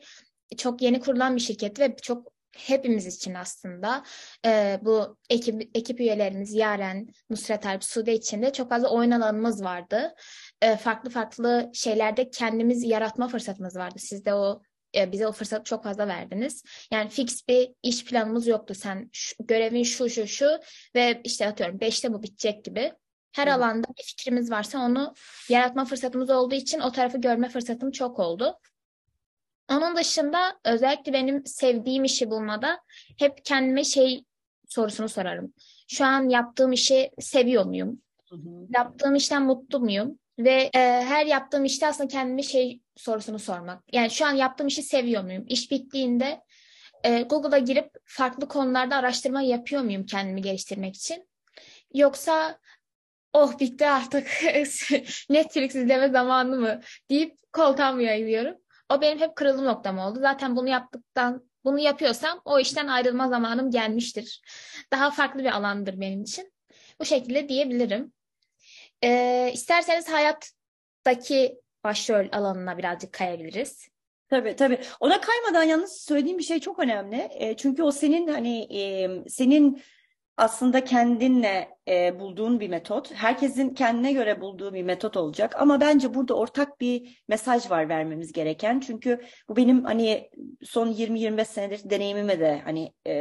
çok 0.56 0.82
yeni 0.82 1.00
kurulan 1.00 1.36
bir 1.36 1.40
şirket 1.40 1.80
ve 1.80 1.96
çok 2.02 2.34
hepimiz 2.56 3.06
için 3.06 3.34
aslında 3.34 4.02
e, 4.46 4.78
bu 4.82 5.16
ekip, 5.30 5.70
ekip 5.74 6.00
üyelerimiz 6.00 6.54
Yaren, 6.54 7.08
Nusret 7.30 7.66
Alp, 7.66 7.84
Sude 7.84 8.14
için 8.14 8.42
de 8.42 8.52
çok 8.52 8.70
fazla 8.70 8.88
oyun 8.88 9.10
alanımız 9.10 9.64
vardı. 9.64 10.14
E, 10.64 10.76
farklı 10.76 11.10
farklı 11.10 11.70
şeylerde 11.74 12.30
kendimiz 12.30 12.84
yaratma 12.84 13.28
fırsatımız 13.28 13.76
vardı. 13.76 13.98
Siz 13.98 14.24
de 14.24 14.34
o 14.34 14.62
e, 14.96 15.12
bize 15.12 15.26
o 15.26 15.32
fırsatı 15.32 15.64
çok 15.64 15.84
fazla 15.84 16.08
verdiniz. 16.08 16.64
Yani 16.90 17.10
fix 17.10 17.48
bir 17.48 17.70
iş 17.82 18.04
planımız 18.04 18.46
yoktu. 18.46 18.74
Sen 18.74 19.08
şu, 19.12 19.36
görevin 19.40 19.82
şu 19.82 20.10
şu 20.10 20.26
şu 20.26 20.48
ve 20.94 21.20
işte 21.24 21.48
atıyorum 21.48 21.80
beşte 21.80 22.12
bu 22.12 22.22
bitecek 22.22 22.64
gibi. 22.64 22.92
Her 23.32 23.46
Hı. 23.46 23.54
alanda 23.54 23.88
bir 23.98 24.02
fikrimiz 24.02 24.50
varsa 24.50 24.78
onu 24.78 25.14
yaratma 25.48 25.84
fırsatımız 25.84 26.30
olduğu 26.30 26.54
için 26.54 26.80
o 26.80 26.92
tarafı 26.92 27.18
görme 27.18 27.48
fırsatım 27.48 27.90
çok 27.90 28.18
oldu. 28.18 28.58
Onun 29.70 29.96
dışında 29.96 30.60
özellikle 30.64 31.12
benim 31.12 31.46
sevdiğim 31.46 32.04
işi 32.04 32.30
bulmada 32.30 32.80
hep 33.18 33.44
kendime 33.44 33.84
şey 33.84 34.24
sorusunu 34.68 35.08
sorarım. 35.08 35.54
Şu 35.88 36.04
an 36.04 36.28
yaptığım 36.28 36.72
işi 36.72 37.10
seviyor 37.18 37.64
muyum? 37.64 38.02
Hı 38.30 38.36
hı. 38.36 38.66
Yaptığım 38.70 39.14
işten 39.14 39.42
mutlu 39.42 39.80
muyum? 39.80 40.18
Ve 40.38 40.70
e, 40.74 40.78
her 40.80 41.26
yaptığım 41.26 41.64
işte 41.64 41.86
aslında 41.86 42.08
kendime 42.08 42.42
şey 42.42 42.80
sorusunu 42.96 43.38
sormak. 43.38 43.84
Yani 43.92 44.10
şu 44.10 44.26
an 44.26 44.32
yaptığım 44.32 44.66
işi 44.66 44.82
seviyor 44.82 45.24
muyum? 45.24 45.44
İş 45.48 45.70
bittiğinde 45.70 46.40
e, 47.04 47.22
Google'a 47.22 47.58
girip 47.58 47.90
farklı 48.04 48.48
konularda 48.48 48.96
araştırma 48.96 49.42
yapıyor 49.42 49.82
muyum 49.82 50.06
kendimi 50.06 50.42
geliştirmek 50.42 50.96
için? 50.96 51.28
Yoksa 51.94 52.58
oh 53.32 53.58
bitti 53.60 53.86
artık 53.86 54.28
Netflix 55.30 55.74
izleme 55.74 56.08
zamanı 56.08 56.56
mı 56.56 56.80
deyip 57.10 57.36
koltuğa 57.52 57.92
mı 57.92 58.02
yayılıyorum? 58.02 58.56
O 58.88 59.00
benim 59.00 59.18
hep 59.18 59.36
kırılım 59.36 59.64
noktam 59.64 59.98
oldu. 59.98 60.18
Zaten 60.20 60.56
bunu 60.56 60.68
yaptıktan, 60.68 61.50
bunu 61.64 61.78
yapıyorsam 61.78 62.40
o 62.44 62.60
işten 62.60 62.86
ayrılma 62.86 63.28
zamanım 63.28 63.70
gelmiştir. 63.70 64.42
Daha 64.92 65.10
farklı 65.10 65.40
bir 65.40 65.56
alandır 65.56 66.00
benim 66.00 66.22
için. 66.22 66.52
Bu 67.00 67.04
şekilde 67.04 67.48
diyebilirim. 67.48 68.12
Ee, 69.04 69.50
isterseniz 69.54 70.08
hayattaki 70.08 71.60
başrol 71.84 72.26
alanına 72.32 72.78
birazcık 72.78 73.12
kayabiliriz. 73.12 73.88
Tabii 74.28 74.56
tabii. 74.56 74.80
Ona 75.00 75.20
kaymadan 75.20 75.62
yalnız 75.62 75.92
söylediğim 75.92 76.38
bir 76.38 76.42
şey 76.42 76.60
çok 76.60 76.78
önemli. 76.78 77.28
E, 77.30 77.56
çünkü 77.56 77.82
o 77.82 77.90
senin 77.90 78.28
hani 78.28 78.78
e, 78.78 79.10
senin 79.28 79.82
aslında 80.36 80.84
kendinle 80.84 81.68
e, 81.88 82.20
bulduğun 82.20 82.60
bir 82.60 82.68
metot. 82.68 83.12
Herkesin 83.14 83.74
kendine 83.74 84.12
göre 84.12 84.40
bulduğu 84.40 84.74
bir 84.74 84.82
metot 84.82 85.16
olacak. 85.16 85.54
Ama 85.58 85.80
bence 85.80 86.14
burada 86.14 86.34
ortak 86.34 86.80
bir 86.80 87.22
mesaj 87.28 87.70
var 87.70 87.88
vermemiz 87.88 88.32
gereken. 88.32 88.80
Çünkü 88.80 89.20
bu 89.48 89.56
benim 89.56 89.84
hani 89.84 90.30
son 90.62 90.92
20-25 90.92 91.44
senedir 91.44 91.90
deneyimime 91.90 92.40
de 92.40 92.60
hani 92.64 92.92
e, 93.06 93.12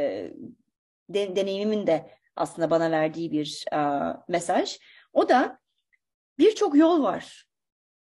de, 1.08 1.36
deneyimimin 1.36 1.86
de 1.86 2.10
aslında 2.36 2.70
bana 2.70 2.90
verdiği 2.90 3.32
bir 3.32 3.64
e, 3.72 3.78
mesaj. 4.28 4.78
O 5.12 5.28
da 5.28 5.63
birçok 6.38 6.76
yol 6.76 7.02
var 7.02 7.46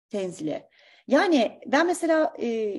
tenzile. 0.09 0.69
Yani 1.07 1.59
ben 1.65 1.87
mesela 1.87 2.33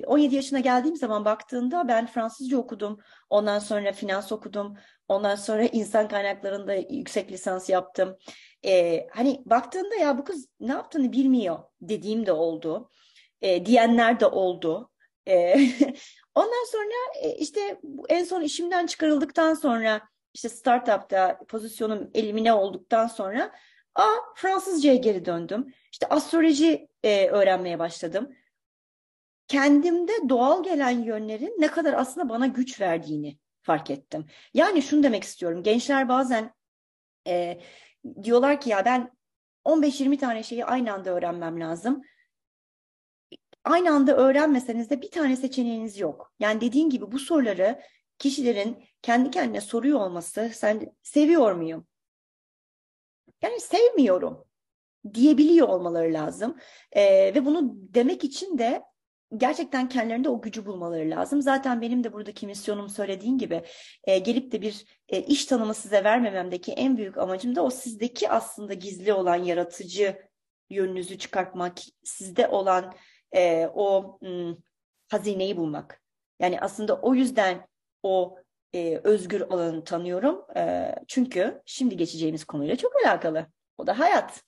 17 0.06 0.34
yaşına 0.34 0.60
geldiğim 0.60 0.96
zaman 0.96 1.24
baktığında 1.24 1.88
ben 1.88 2.06
Fransızca 2.06 2.58
okudum. 2.58 3.00
Ondan 3.30 3.58
sonra 3.58 3.92
finans 3.92 4.32
okudum. 4.32 4.76
Ondan 5.08 5.34
sonra 5.34 5.64
insan 5.64 6.08
kaynaklarında 6.08 6.74
yüksek 6.74 7.32
lisans 7.32 7.68
yaptım. 7.68 8.16
Ee, 8.64 9.06
hani 9.12 9.42
baktığında 9.46 9.94
ya 9.94 10.18
bu 10.18 10.24
kız 10.24 10.48
ne 10.60 10.72
yaptığını 10.72 11.12
bilmiyor 11.12 11.58
dediğim 11.80 12.26
de 12.26 12.32
oldu. 12.32 12.90
Ee, 13.42 13.66
diyenler 13.66 14.20
de 14.20 14.26
oldu. 14.26 14.90
Ee, 15.28 15.54
ondan 16.34 16.70
sonra 16.72 17.26
işte 17.38 17.80
en 18.08 18.24
son 18.24 18.40
işimden 18.40 18.86
çıkarıldıktan 18.86 19.54
sonra 19.54 20.00
işte 20.34 20.48
startupta 20.48 21.38
pozisyonum 21.48 22.10
elimine 22.14 22.52
olduktan 22.52 23.06
sonra 23.06 23.52
a 23.94 24.04
Fransızcaya 24.34 24.94
geri 24.94 25.24
döndüm. 25.24 25.74
İşte 25.92 26.06
astroloji 26.08 26.88
e, 27.02 27.28
öğrenmeye 27.28 27.78
başladım. 27.78 28.36
Kendimde 29.48 30.12
doğal 30.28 30.64
gelen 30.64 31.02
yönlerin 31.02 31.56
ne 31.58 31.68
kadar 31.68 31.92
aslında 31.92 32.28
bana 32.28 32.46
güç 32.46 32.80
verdiğini 32.80 33.38
fark 33.62 33.90
ettim. 33.90 34.26
Yani 34.54 34.82
şunu 34.82 35.02
demek 35.02 35.24
istiyorum. 35.24 35.62
Gençler 35.62 36.08
bazen 36.08 36.54
e, 37.26 37.60
diyorlar 38.22 38.60
ki 38.60 38.70
ya 38.70 38.84
ben 38.84 39.10
15-20 39.64 40.18
tane 40.18 40.42
şeyi 40.42 40.64
aynı 40.64 40.92
anda 40.92 41.10
öğrenmem 41.10 41.60
lazım. 41.60 42.02
Aynı 43.64 43.90
anda 43.90 44.16
öğrenmeseniz 44.16 44.90
de 44.90 45.02
bir 45.02 45.10
tane 45.10 45.36
seçeneğiniz 45.36 45.98
yok. 45.98 46.34
Yani 46.38 46.60
dediğin 46.60 46.90
gibi 46.90 47.12
bu 47.12 47.18
soruları 47.18 47.80
kişilerin 48.18 48.84
kendi 49.02 49.30
kendine 49.30 49.60
soruyor 49.60 50.00
olması 50.00 50.50
sen 50.54 50.94
seviyor 51.02 51.52
muyum? 51.52 51.86
Yani 53.44 53.60
sevmiyorum 53.60 54.44
diyebiliyor 55.14 55.68
olmaları 55.68 56.12
lazım. 56.12 56.56
E, 56.92 57.34
ve 57.34 57.44
bunu 57.44 57.72
demek 57.74 58.24
için 58.24 58.58
de 58.58 58.82
gerçekten 59.36 59.88
kendilerinde 59.88 60.28
o 60.28 60.40
gücü 60.40 60.66
bulmaları 60.66 61.10
lazım. 61.10 61.42
Zaten 61.42 61.80
benim 61.80 62.04
de 62.04 62.12
buradaki 62.12 62.46
misyonum 62.46 62.88
söylediğim 62.88 63.38
gibi 63.38 63.62
e, 64.04 64.18
gelip 64.18 64.52
de 64.52 64.62
bir 64.62 64.84
e, 65.08 65.22
iş 65.22 65.46
tanımı 65.46 65.74
size 65.74 66.04
vermememdeki 66.04 66.72
en 66.72 66.96
büyük 66.96 67.18
amacım 67.18 67.56
da 67.56 67.64
o 67.64 67.70
sizdeki 67.70 68.30
aslında 68.30 68.74
gizli 68.74 69.12
olan 69.12 69.36
yaratıcı 69.36 70.18
yönünüzü 70.70 71.18
çıkartmak, 71.18 71.78
sizde 72.04 72.48
olan 72.48 72.94
e, 73.32 73.66
o 73.74 74.18
m, 74.22 74.54
hazineyi 75.08 75.56
bulmak. 75.56 76.02
Yani 76.40 76.60
aslında 76.60 77.00
o 77.00 77.14
yüzden 77.14 77.66
o 78.02 78.38
e, 78.74 79.00
özgür 79.04 79.40
alanı 79.40 79.84
tanıyorum. 79.84 80.44
E, 80.56 80.94
çünkü 81.08 81.62
şimdi 81.66 81.96
geçeceğimiz 81.96 82.44
konuyla 82.44 82.76
çok 82.76 82.92
alakalı. 83.04 83.46
O 83.78 83.86
da 83.86 83.98
hayat. 83.98 84.44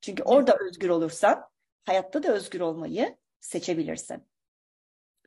Çünkü 0.00 0.22
orada 0.22 0.56
özgür 0.60 0.88
olursan 0.88 1.44
hayatta 1.84 2.22
da 2.22 2.32
özgür 2.32 2.60
olmayı 2.60 3.16
seçebilirsin. 3.40 4.28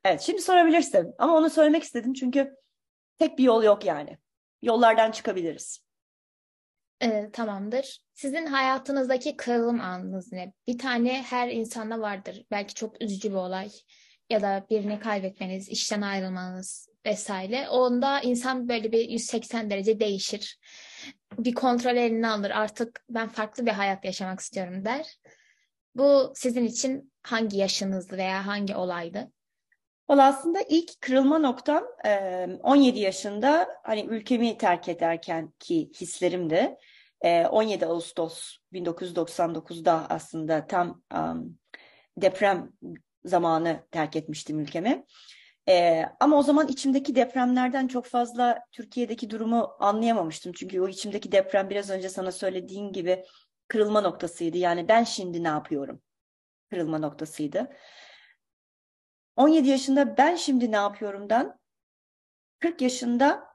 Evet 0.06 0.22
şimdi 0.22 0.42
sorabilirsin 0.42 1.14
ama 1.18 1.38
onu 1.38 1.50
söylemek 1.50 1.84
istedim 1.84 2.14
çünkü 2.14 2.56
tek 3.20 3.38
bir 3.38 3.44
yol 3.44 3.64
yok 3.64 3.86
yani. 3.86 4.18
Yollardan 4.62 5.12
çıkabiliriz. 5.12 5.84
Ee, 7.02 7.30
tamamdır. 7.34 8.04
Sizin 8.14 8.46
hayatınızdaki 8.46 9.38
kırılım 9.38 9.82
anınız 9.82 10.32
ne? 10.32 10.54
Bir 10.68 10.78
tane 10.78 11.24
her 11.24 11.50
insanda 11.50 12.02
vardır. 12.02 12.46
Belki 12.52 12.74
çok 12.74 13.02
üzücü 13.02 13.30
bir 13.30 13.36
olay 13.36 13.70
ya 14.30 14.42
da 14.42 14.66
birini 14.70 15.00
kaybetmeniz, 15.00 15.70
işten 15.70 16.02
ayrılmanız 16.02 16.91
vesaire. 17.06 17.70
Onda 17.70 18.22
insan 18.22 18.70
böyle 18.70 18.92
bir 18.92 19.10
180 19.10 19.70
derece 19.70 20.00
değişir. 20.00 20.60
Bir 21.38 21.54
kontrol 21.54 21.96
eline 21.96 22.28
alır. 22.28 22.50
Artık 22.50 23.04
ben 23.10 23.30
farklı 23.30 23.66
bir 23.66 23.72
hayat 23.72 24.06
yaşamak 24.06 24.40
istiyorum 24.40 24.86
der. 24.86 25.18
Bu 25.96 26.34
sizin 26.36 26.66
için 26.66 27.14
hangi 27.24 27.58
yaşınızdı 27.58 28.18
veya 28.18 28.48
hangi 28.48 28.76
olaydı? 28.76 29.32
Valla 30.10 30.26
aslında 30.26 30.60
ilk 30.70 31.02
kırılma 31.02 31.40
noktam 31.40 31.84
17 32.64 33.00
yaşında 33.00 33.68
hani 33.84 34.06
ülkemi 34.06 34.58
terk 34.58 34.90
ederken 34.90 35.54
ki 35.60 35.92
hislerimdi. 36.02 36.76
17 37.24 37.86
Ağustos 37.86 38.58
1999'da 38.74 40.06
aslında 40.10 40.68
tam 40.68 41.02
deprem 42.18 42.72
zamanı 43.26 43.84
terk 43.92 44.16
etmiştim 44.16 44.60
ülkemi. 44.60 45.06
Ee, 45.70 46.06
ama 46.20 46.38
o 46.38 46.44
zaman 46.44 46.68
içimdeki 46.68 47.16
depremlerden 47.16 47.88
çok 47.88 48.06
fazla 48.06 48.60
Türkiye'deki 48.72 49.30
durumu 49.30 49.76
anlayamamıştım. 49.80 50.54
Çünkü 50.54 50.82
o 50.82 50.88
içimdeki 50.88 51.32
deprem 51.32 51.70
biraz 51.70 51.90
önce 51.90 52.10
sana 52.10 52.32
söylediğim 52.32 52.94
gibi 52.94 53.26
kırılma 53.68 54.02
noktasıydı. 54.02 54.58
Yani 54.58 54.88
ben 54.88 55.04
şimdi 55.04 55.44
ne 55.44 55.48
yapıyorum? 55.48 56.02
Kırılma 56.70 56.98
noktasıydı. 56.98 57.72
17 59.36 59.68
yaşında 59.68 60.18
ben 60.18 60.36
şimdi 60.36 60.72
ne 60.72 60.76
yapıyorumdan 60.76 61.60
40 62.60 62.82
yaşında 62.82 63.52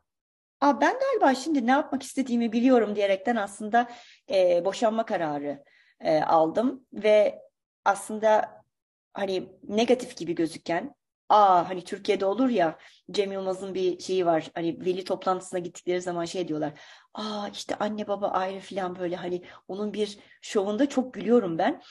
Aa, 0.61 0.81
ben 0.81 0.99
galiba 0.99 1.35
şimdi 1.35 1.67
ne 1.67 1.71
yapmak 1.71 2.03
istediğimi 2.03 2.53
biliyorum 2.53 2.97
diyerekten 2.97 3.37
aslında 3.37 3.89
e, 4.31 4.65
boşanma 4.65 5.07
kararı 5.07 5.65
e, 6.01 6.21
aldım 6.21 6.87
ve 6.93 7.43
aslında 7.85 8.63
hani 9.13 9.49
negatif 9.63 10.17
gibi 10.17 10.35
gözüken 10.35 10.95
aa 11.29 11.69
hani 11.69 11.85
Türkiye'de 11.85 12.25
olur 12.27 12.49
ya 12.49 12.79
Cem 13.11 13.33
Yılmaz'ın 13.33 13.75
bir 13.75 13.99
şeyi 13.99 14.27
var 14.27 14.51
hani 14.55 14.81
veli 14.81 15.05
toplantısına 15.05 15.59
gittikleri 15.59 16.01
zaman 16.01 16.25
şey 16.25 16.49
diyorlar 16.49 16.73
aa 17.15 17.49
işte 17.53 17.75
anne 17.75 18.09
baba 18.09 18.29
ayrı 18.29 18.61
falan 18.61 18.99
böyle 18.99 19.17
hani 19.17 19.43
onun 19.69 19.93
bir 19.93 20.19
şovunda 20.41 20.89
çok 20.89 21.15
gülüyorum 21.15 21.59
ben 21.59 21.83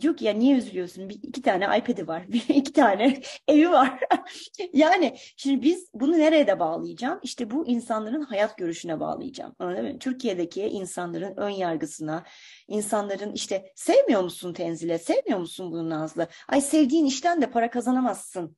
Diyor 0.00 0.16
ki 0.16 0.24
ya 0.24 0.32
niye 0.32 0.56
üzülüyorsun? 0.56 1.08
Bir, 1.08 1.14
iki 1.22 1.42
tane 1.42 1.78
iPad'i 1.78 2.08
var. 2.08 2.28
Bir, 2.32 2.48
iki 2.48 2.72
tane 2.72 3.20
evi 3.48 3.70
var. 3.70 4.00
yani 4.72 5.16
şimdi 5.36 5.62
biz 5.62 5.90
bunu 5.94 6.18
nereye 6.18 6.46
de 6.46 6.60
bağlayacağım? 6.60 7.20
İşte 7.22 7.50
bu 7.50 7.66
insanların 7.66 8.22
hayat 8.22 8.58
görüşüne 8.58 9.00
bağlayacağım. 9.00 9.54
Anladın 9.58 9.92
mı? 9.92 9.98
Türkiye'deki 9.98 10.62
insanların 10.62 11.36
ön 11.36 11.50
yargısına, 11.50 12.24
insanların 12.68 13.32
işte 13.32 13.72
sevmiyor 13.74 14.22
musun 14.22 14.52
Tenzile? 14.52 14.98
Sevmiyor 14.98 15.38
musun 15.38 15.72
bunu 15.72 15.90
Nazlı? 15.90 16.28
Ay 16.48 16.60
sevdiğin 16.60 17.04
işten 17.04 17.42
de 17.42 17.50
para 17.50 17.70
kazanamazsın 17.70 18.56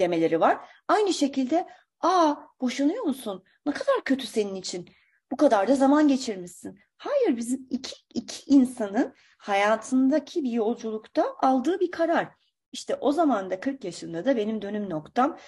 demeleri 0.00 0.40
var. 0.40 0.68
Aynı 0.88 1.14
şekilde 1.14 1.66
aa 2.00 2.34
boşanıyor 2.60 3.04
musun? 3.04 3.44
Ne 3.66 3.72
kadar 3.72 4.04
kötü 4.04 4.26
senin 4.26 4.54
için. 4.54 4.88
Bu 5.30 5.36
kadar 5.36 5.68
da 5.68 5.74
zaman 5.74 6.08
geçirmişsin. 6.08 6.78
Hayır 6.96 7.36
bizim 7.36 7.66
iki, 7.70 7.94
iki 8.14 8.50
insanın 8.50 9.14
hayatındaki 9.38 10.44
bir 10.44 10.50
yolculukta 10.50 11.36
aldığı 11.38 11.80
bir 11.80 11.90
karar. 11.90 12.28
İşte 12.72 12.94
o 12.94 13.12
zaman 13.12 13.50
da 13.50 13.60
40 13.60 13.84
yaşında 13.84 14.24
da 14.24 14.36
benim 14.36 14.62
dönüm 14.62 14.90
noktam 14.90 15.38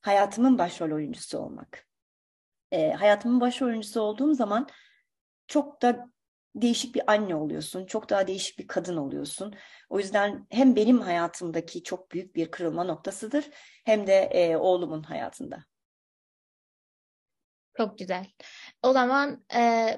hayatımın 0.00 0.58
başrol 0.58 0.90
oyuncusu 0.90 1.38
olmak. 1.38 1.86
E, 2.70 2.92
hayatımın 2.92 3.40
başrol 3.40 3.66
oyuncusu 3.66 4.00
olduğum 4.00 4.34
zaman 4.34 4.68
çok 5.46 5.82
da 5.82 6.10
değişik 6.54 6.94
bir 6.94 7.12
anne 7.12 7.34
oluyorsun. 7.34 7.86
Çok 7.86 8.10
daha 8.10 8.26
değişik 8.26 8.58
bir 8.58 8.66
kadın 8.66 8.96
oluyorsun. 8.96 9.54
O 9.90 9.98
yüzden 9.98 10.46
hem 10.50 10.76
benim 10.76 11.00
hayatımdaki 11.00 11.82
çok 11.82 12.10
büyük 12.10 12.36
bir 12.36 12.50
kırılma 12.50 12.84
noktasıdır 12.84 13.44
hem 13.84 14.06
de 14.06 14.14
e, 14.14 14.56
oğlumun 14.56 15.02
hayatında. 15.02 15.64
Çok 17.76 17.98
güzel. 17.98 18.26
O 18.82 18.92
zaman 18.92 19.44
e, 19.54 19.88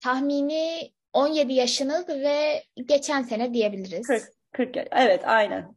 tahmini 0.00 0.92
17 1.12 1.52
yaşını 1.52 2.04
ve 2.08 2.64
geçen 2.86 3.22
sene 3.22 3.54
diyebiliriz. 3.54 4.06
40, 4.06 4.24
40 4.52 4.76
evet 4.92 5.22
aynen. 5.24 5.76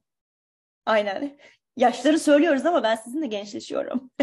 Aynen. 0.85 1.37
Yaşları 1.77 2.19
söylüyoruz 2.19 2.65
ama 2.65 2.83
ben 2.83 2.95
sizinle 2.95 3.27
gençleşiyorum. 3.27 4.11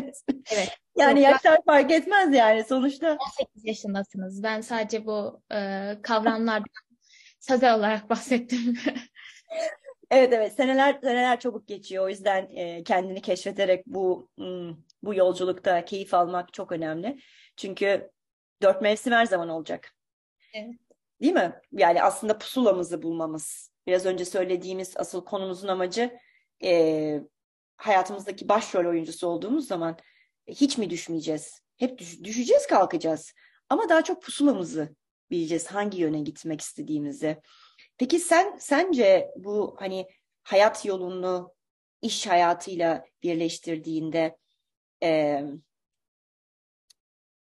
Evet. 0.53 0.79
yani 0.97 1.21
Yok, 1.23 1.31
yaşlar 1.31 1.59
fark 1.67 1.91
etmez 1.91 2.35
yani 2.35 2.65
sonuçta. 2.65 3.19
18 3.41 3.65
yaşındasınız. 3.65 4.43
Ben 4.43 4.61
sadece 4.61 5.07
bu 5.07 5.43
e, 5.53 5.59
kavramlardan 6.03 6.65
sözel 7.41 7.75
olarak 7.75 8.11
bahsettim. 8.11 8.79
evet 10.11 10.33
evet 10.33 10.53
seneler 10.53 10.99
seneler 11.01 11.41
çabuk 11.41 11.69
geçiyor. 11.69 12.05
O 12.05 12.09
yüzden 12.09 12.49
e, 12.57 12.85
kendini 12.85 13.23
keşfederek 13.23 13.87
bu 13.87 14.29
hmm, 14.37 14.77
bu 15.03 15.15
yolculukta 15.15 15.85
keyif 15.85 16.15
almak 16.15 16.53
çok 16.53 16.73
önemli. 16.73 17.19
Çünkü 17.57 18.11
dört 18.63 18.83
mevsim 18.83 19.13
her 19.13 19.27
zaman 19.27 19.49
olacak. 19.49 19.95
Evet. 20.55 20.75
Değil 21.23 21.35
mi? 21.35 21.53
Yani 21.73 22.03
aslında 22.03 22.39
pusulamızı 22.39 23.03
bulmamız. 23.03 23.71
Biraz 23.87 24.07
önce 24.07 24.25
söylediğimiz 24.25 24.97
asıl 24.97 25.25
konumuzun 25.25 25.69
amacı 25.69 26.19
e, 26.65 27.21
hayatımızdaki 27.77 28.49
başrol 28.49 28.87
oyuncusu 28.87 29.27
olduğumuz 29.27 29.67
zaman 29.67 29.97
hiç 30.47 30.79
mi 30.79 30.91
düşmeyeceğiz? 30.91 31.63
Hep 31.77 31.99
düş 31.99 32.23
düşeceğiz, 32.25 32.67
kalkacağız. 32.67 33.33
Ama 33.69 33.89
daha 33.89 34.05
çok 34.05 34.23
pusulamızı 34.23 34.97
bileceğiz 35.31 35.67
hangi 35.67 36.01
yöne 36.01 36.21
gitmek 36.21 36.61
istediğimizi. 36.61 37.41
Peki 37.99 38.19
sen 38.19 38.57
sence 38.59 39.31
bu 39.37 39.77
hani 39.79 40.07
hayat 40.43 40.85
yolunu 40.85 41.55
iş 42.03 42.27
hayatıyla 42.27 43.05
birleştirdiğinde 43.23 44.37
e, 45.03 45.43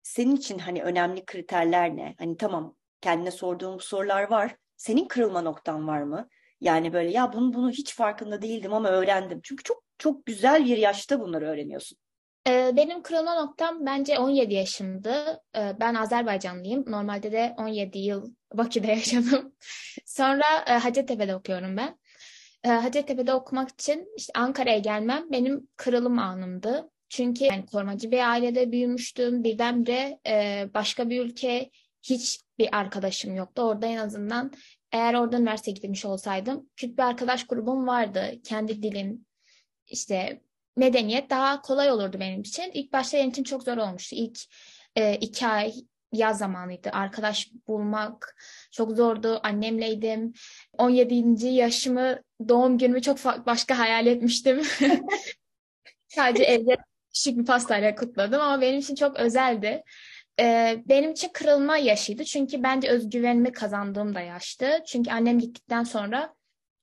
senin 0.03 0.37
için 0.37 0.59
hani 0.59 0.83
önemli 0.83 1.25
kriterler 1.25 1.97
ne? 1.97 2.15
Hani 2.19 2.37
tamam 2.37 2.77
kendine 3.01 3.31
sorduğum 3.31 3.81
sorular 3.81 4.31
var. 4.31 4.57
Senin 4.77 5.09
kırılma 5.09 5.43
noktan 5.43 5.89
var 5.89 6.03
mı? 6.03 6.29
Yani 6.61 6.93
böyle 6.93 7.11
ya 7.11 7.33
bunu 7.33 7.55
bunu 7.55 7.71
hiç 7.71 7.95
farkında 7.95 8.43
değildim 8.43 8.73
ama 8.73 8.89
öğrendim. 8.89 9.41
Çünkü 9.43 9.63
çok 9.63 9.84
çok 9.99 10.27
güzel 10.27 10.65
bir 10.65 10.79
yaşta 10.79 11.21
bunları 11.21 11.49
öğreniyorsun. 11.49 11.99
Benim 12.49 13.03
kırılma 13.03 13.35
noktam 13.35 13.87
bence 13.87 14.19
17 14.19 14.55
yaşımdı. 14.55 15.41
Ben 15.55 15.95
Azerbaycanlıyım. 15.95 16.85
Normalde 16.87 17.33
de 17.33 17.55
17 17.59 17.99
yıl 17.99 18.35
Bakü'de 18.55 18.87
yaşadım. 18.93 19.55
Sonra 20.07 20.45
Hacettepe'de 20.85 21.37
okuyorum 21.37 21.77
ben. 21.77 21.99
Hacettepe'de 22.67 23.33
okumak 23.35 23.71
için 23.71 24.09
işte 24.17 24.33
Ankara'ya 24.37 24.79
gelmem 24.79 25.25
benim 25.33 25.69
kırılım 25.77 26.19
anımdı. 26.19 26.91
Çünkü 27.09 27.45
yani 27.45 27.67
korumacı 27.67 28.11
bir 28.11 28.31
ailede 28.31 28.73
büyümüştüm. 28.73 29.45
Birdenbire 29.45 30.21
başka 30.75 31.11
bir 31.11 31.25
ülke 31.25 31.71
hiç 32.03 32.41
bir 32.59 32.77
arkadaşım 32.77 33.37
yoktu. 33.37 33.63
Orada 33.63 33.87
en 33.87 33.97
azından 33.97 34.53
eğer 34.93 35.15
orada 35.15 35.39
üniversite 35.39 35.71
gitmiş 35.71 36.05
olsaydım 36.05 36.69
küçük 36.77 36.99
bir 36.99 37.03
arkadaş 37.03 37.47
grubum 37.47 37.87
vardı. 37.87 38.33
Kendi 38.45 38.83
dilim, 38.83 39.27
işte 39.89 40.41
medeniyet 40.77 41.31
daha 41.31 41.63
kolay 41.63 41.91
olurdu 41.91 42.21
benim 42.21 42.41
için. 42.41 42.71
İlk 42.75 42.93
başta 42.93 43.19
benim 43.19 43.31
için 43.31 43.45
çok 43.45 43.63
zor 43.63 43.77
olmuştu. 43.77 44.17
İlk 44.17 44.39
e, 44.97 45.15
iki 45.15 45.47
ay 45.47 45.73
yaz 46.13 46.39
zamanıydı. 46.39 46.91
Arkadaş 46.91 47.51
bulmak 47.69 48.37
çok 48.73 48.93
zordu. 48.93 49.41
Annemleydim. 49.43 50.33
17. 50.79 51.47
yaşımı 51.47 52.23
doğum 52.49 52.79
günümü 52.79 53.03
çok 53.03 53.25
başka 53.47 53.79
hayal 53.79 54.07
etmiştim. 54.07 54.63
Sadece 56.09 56.45
evde 56.45 56.77
küçük 57.15 57.39
bir 57.39 57.45
pastayla 57.45 57.95
kutladım 57.95 58.41
ama 58.41 58.61
benim 58.61 58.79
için 58.79 58.95
çok 58.95 59.17
özeldi. 59.17 59.83
Ee, 60.41 60.83
benim 60.87 61.13
için 61.13 61.29
kırılma 61.33 61.77
yaşıydı. 61.77 62.25
Çünkü 62.25 62.63
bence 62.63 62.89
özgüvenimi 62.89 63.53
kazandığım 63.53 64.15
da 64.15 64.21
yaştı. 64.21 64.83
Çünkü 64.87 65.11
annem 65.11 65.39
gittikten 65.39 65.85
sonra 65.85 66.34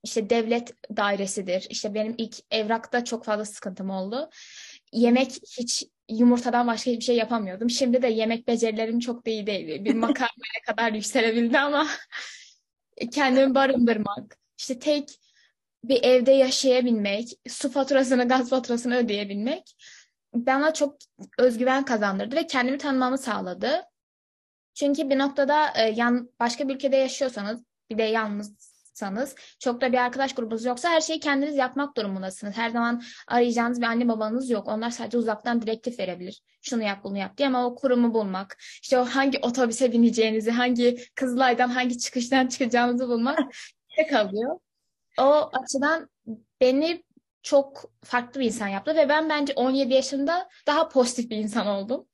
işte 0.03 0.29
devlet 0.29 0.73
dairesidir. 0.97 1.67
İşte 1.69 1.93
benim 1.93 2.15
ilk 2.17 2.35
evrakta 2.51 3.03
çok 3.03 3.25
fazla 3.25 3.45
sıkıntım 3.45 3.89
oldu. 3.89 4.29
Yemek 4.93 5.31
hiç 5.31 5.83
yumurtadan 6.09 6.67
başka 6.67 6.91
hiçbir 6.91 7.03
şey 7.03 7.15
yapamıyordum. 7.15 7.69
Şimdi 7.69 8.01
de 8.01 8.07
yemek 8.07 8.47
becerilerim 8.47 8.99
çok 8.99 9.25
da 9.25 9.29
iyi 9.29 9.47
değil. 9.47 9.85
Bir 9.85 9.93
makarnaya 9.95 10.61
kadar 10.67 10.91
yükselebildi 10.91 11.59
ama 11.59 11.87
kendimi 13.11 13.55
barındırmak, 13.55 14.37
işte 14.57 14.79
tek 14.79 15.09
bir 15.83 16.03
evde 16.03 16.31
yaşayabilmek, 16.31 17.27
su 17.47 17.71
faturasını, 17.71 18.27
gaz 18.27 18.49
faturasını 18.49 18.95
ödeyebilmek 18.95 19.75
bana 20.33 20.73
çok 20.73 20.97
özgüven 21.37 21.85
kazandırdı 21.85 22.35
ve 22.35 22.47
kendimi 22.47 22.77
tanımamı 22.77 23.17
sağladı. 23.17 23.83
Çünkü 24.73 25.09
bir 25.09 25.19
noktada 25.19 25.73
e, 25.75 25.89
yan, 25.89 26.29
başka 26.39 26.67
bir 26.67 26.75
ülkede 26.75 26.95
yaşıyorsanız 26.95 27.63
bir 27.89 27.97
de 27.97 28.03
yalnızsanız 29.01 29.35
çok 29.59 29.81
da 29.81 29.91
bir 29.91 29.97
arkadaş 29.97 30.35
grubunuz 30.35 30.65
yoksa 30.65 30.89
her 30.89 31.01
şeyi 31.01 31.19
kendiniz 31.19 31.55
yapmak 31.55 31.97
durumundasınız. 31.97 32.57
Her 32.57 32.69
zaman 32.69 33.01
arayacağınız 33.27 33.81
bir 33.81 33.85
anne 33.85 34.07
babanız 34.07 34.49
yok. 34.49 34.67
Onlar 34.67 34.89
sadece 34.89 35.17
uzaktan 35.17 35.61
direktif 35.61 35.99
verebilir. 35.99 36.41
Şunu 36.61 36.83
yap 36.83 37.03
bunu 37.03 37.17
yap 37.17 37.37
diye 37.37 37.47
ama 37.47 37.65
o 37.65 37.75
kurumu 37.75 38.13
bulmak, 38.13 38.57
işte 38.81 38.99
o 38.99 39.05
hangi 39.05 39.39
otobüse 39.39 39.91
bineceğinizi, 39.91 40.51
hangi 40.51 40.97
Kızılay'dan 41.15 41.69
hangi 41.69 41.97
çıkıştan 41.97 42.47
çıkacağınızı 42.47 43.07
bulmak 43.07 43.39
kalıyor. 44.09 44.59
O 45.19 45.49
açıdan 45.53 46.09
beni 46.61 47.03
çok 47.43 47.91
farklı 48.03 48.39
bir 48.39 48.45
insan 48.45 48.67
yaptı 48.67 48.95
ve 48.95 49.09
ben 49.09 49.29
bence 49.29 49.53
17 49.53 49.93
yaşında 49.93 50.49
daha 50.67 50.89
pozitif 50.89 51.29
bir 51.29 51.37
insan 51.37 51.67
oldum. 51.67 52.07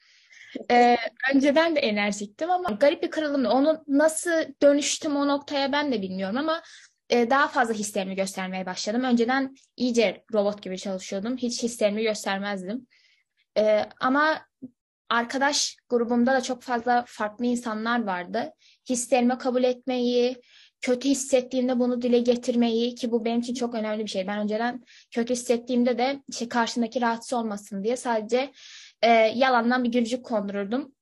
Ee, 0.72 0.98
önceden 1.34 1.76
de 1.76 1.80
enerjiktim 1.80 2.52
ama 2.52 2.70
garip 2.70 3.04
bir 3.04 3.12
kırılımdı. 3.12 3.50
Onu 3.50 3.84
nasıl 3.88 4.32
dönüştüm 4.62 5.16
o 5.16 5.28
noktaya 5.28 5.72
ben 5.72 5.92
de 5.92 6.02
bilmiyorum 6.02 6.38
ama 6.38 6.62
e, 7.10 7.30
daha 7.30 7.48
fazla 7.48 7.74
hislerimi 7.74 8.16
göstermeye 8.16 8.66
başladım. 8.66 9.04
Önceden 9.04 9.56
iyice 9.78 10.24
robot 10.34 10.62
gibi 10.64 10.78
çalışıyordum. 10.78 11.38
Hiç 11.38 11.64
hislerimi 11.64 12.04
göstermezdim. 12.04 12.88
E, 13.58 13.86
ama 14.00 14.42
arkadaş 15.10 15.78
grubumda 15.90 16.34
da 16.34 16.42
çok 16.42 16.64
fazla 16.64 17.04
farklı 17.08 17.46
insanlar 17.46 18.04
vardı. 18.04 18.52
Hislerimi 18.90 19.38
kabul 19.38 19.64
etmeyi, 19.64 20.42
kötü 20.82 21.10
hissettiğimde 21.10 21.80
bunu 21.80 22.02
dile 22.02 22.20
getirmeyi 22.20 22.96
ki 22.96 23.12
bu 23.12 23.26
benim 23.26 23.40
için 23.40 23.54
çok 23.54 23.76
önemli 23.76 24.04
bir 24.04 24.10
şey. 24.10 24.28
Ben 24.28 24.40
önceden 24.40 24.84
kötü 25.12 25.34
hissettiğimde 25.34 25.98
de 25.98 26.24
işte 26.28 26.50
karşımdaki 26.50 27.02
rahatsız 27.02 27.34
olmasın 27.34 27.84
diye 27.84 27.98
sadece 27.98 28.52
e, 29.02 29.10
yalandan 29.12 29.84
bir 29.84 29.92
gülücük 29.92 30.26
kondururdum. 30.26 30.96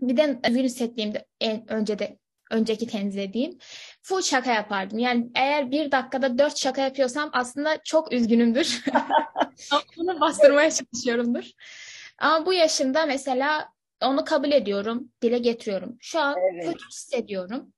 Bir 0.00 0.16
de 0.16 0.40
üzgün 0.48 0.64
hissettiğimde 0.64 1.26
en 1.40 1.72
önce 1.72 1.98
de 1.98 2.18
önceki 2.50 2.86
tenzilediğim 2.86 3.58
full 4.02 4.22
şaka 4.22 4.52
yapardım. 4.52 4.98
Yani 4.98 5.30
eğer 5.34 5.70
bir 5.70 5.92
dakikada 5.92 6.38
dört 6.38 6.58
şaka 6.58 6.82
yapıyorsam 6.82 7.30
aslında 7.32 7.78
çok 7.84 8.12
üzgünümdür. 8.12 8.84
Bunu 9.96 10.20
bastırmaya 10.20 10.70
çalışıyorumdur. 10.70 11.50
Ama 12.18 12.46
bu 12.46 12.52
yaşımda 12.52 13.06
mesela 13.06 13.68
onu 14.02 14.24
kabul 14.24 14.52
ediyorum, 14.52 15.12
dile 15.22 15.38
getiriyorum. 15.38 15.96
Şu 16.00 16.20
an 16.20 16.36
evet. 16.52 16.64
kötü 16.64 16.86
hissediyorum. 16.88 17.72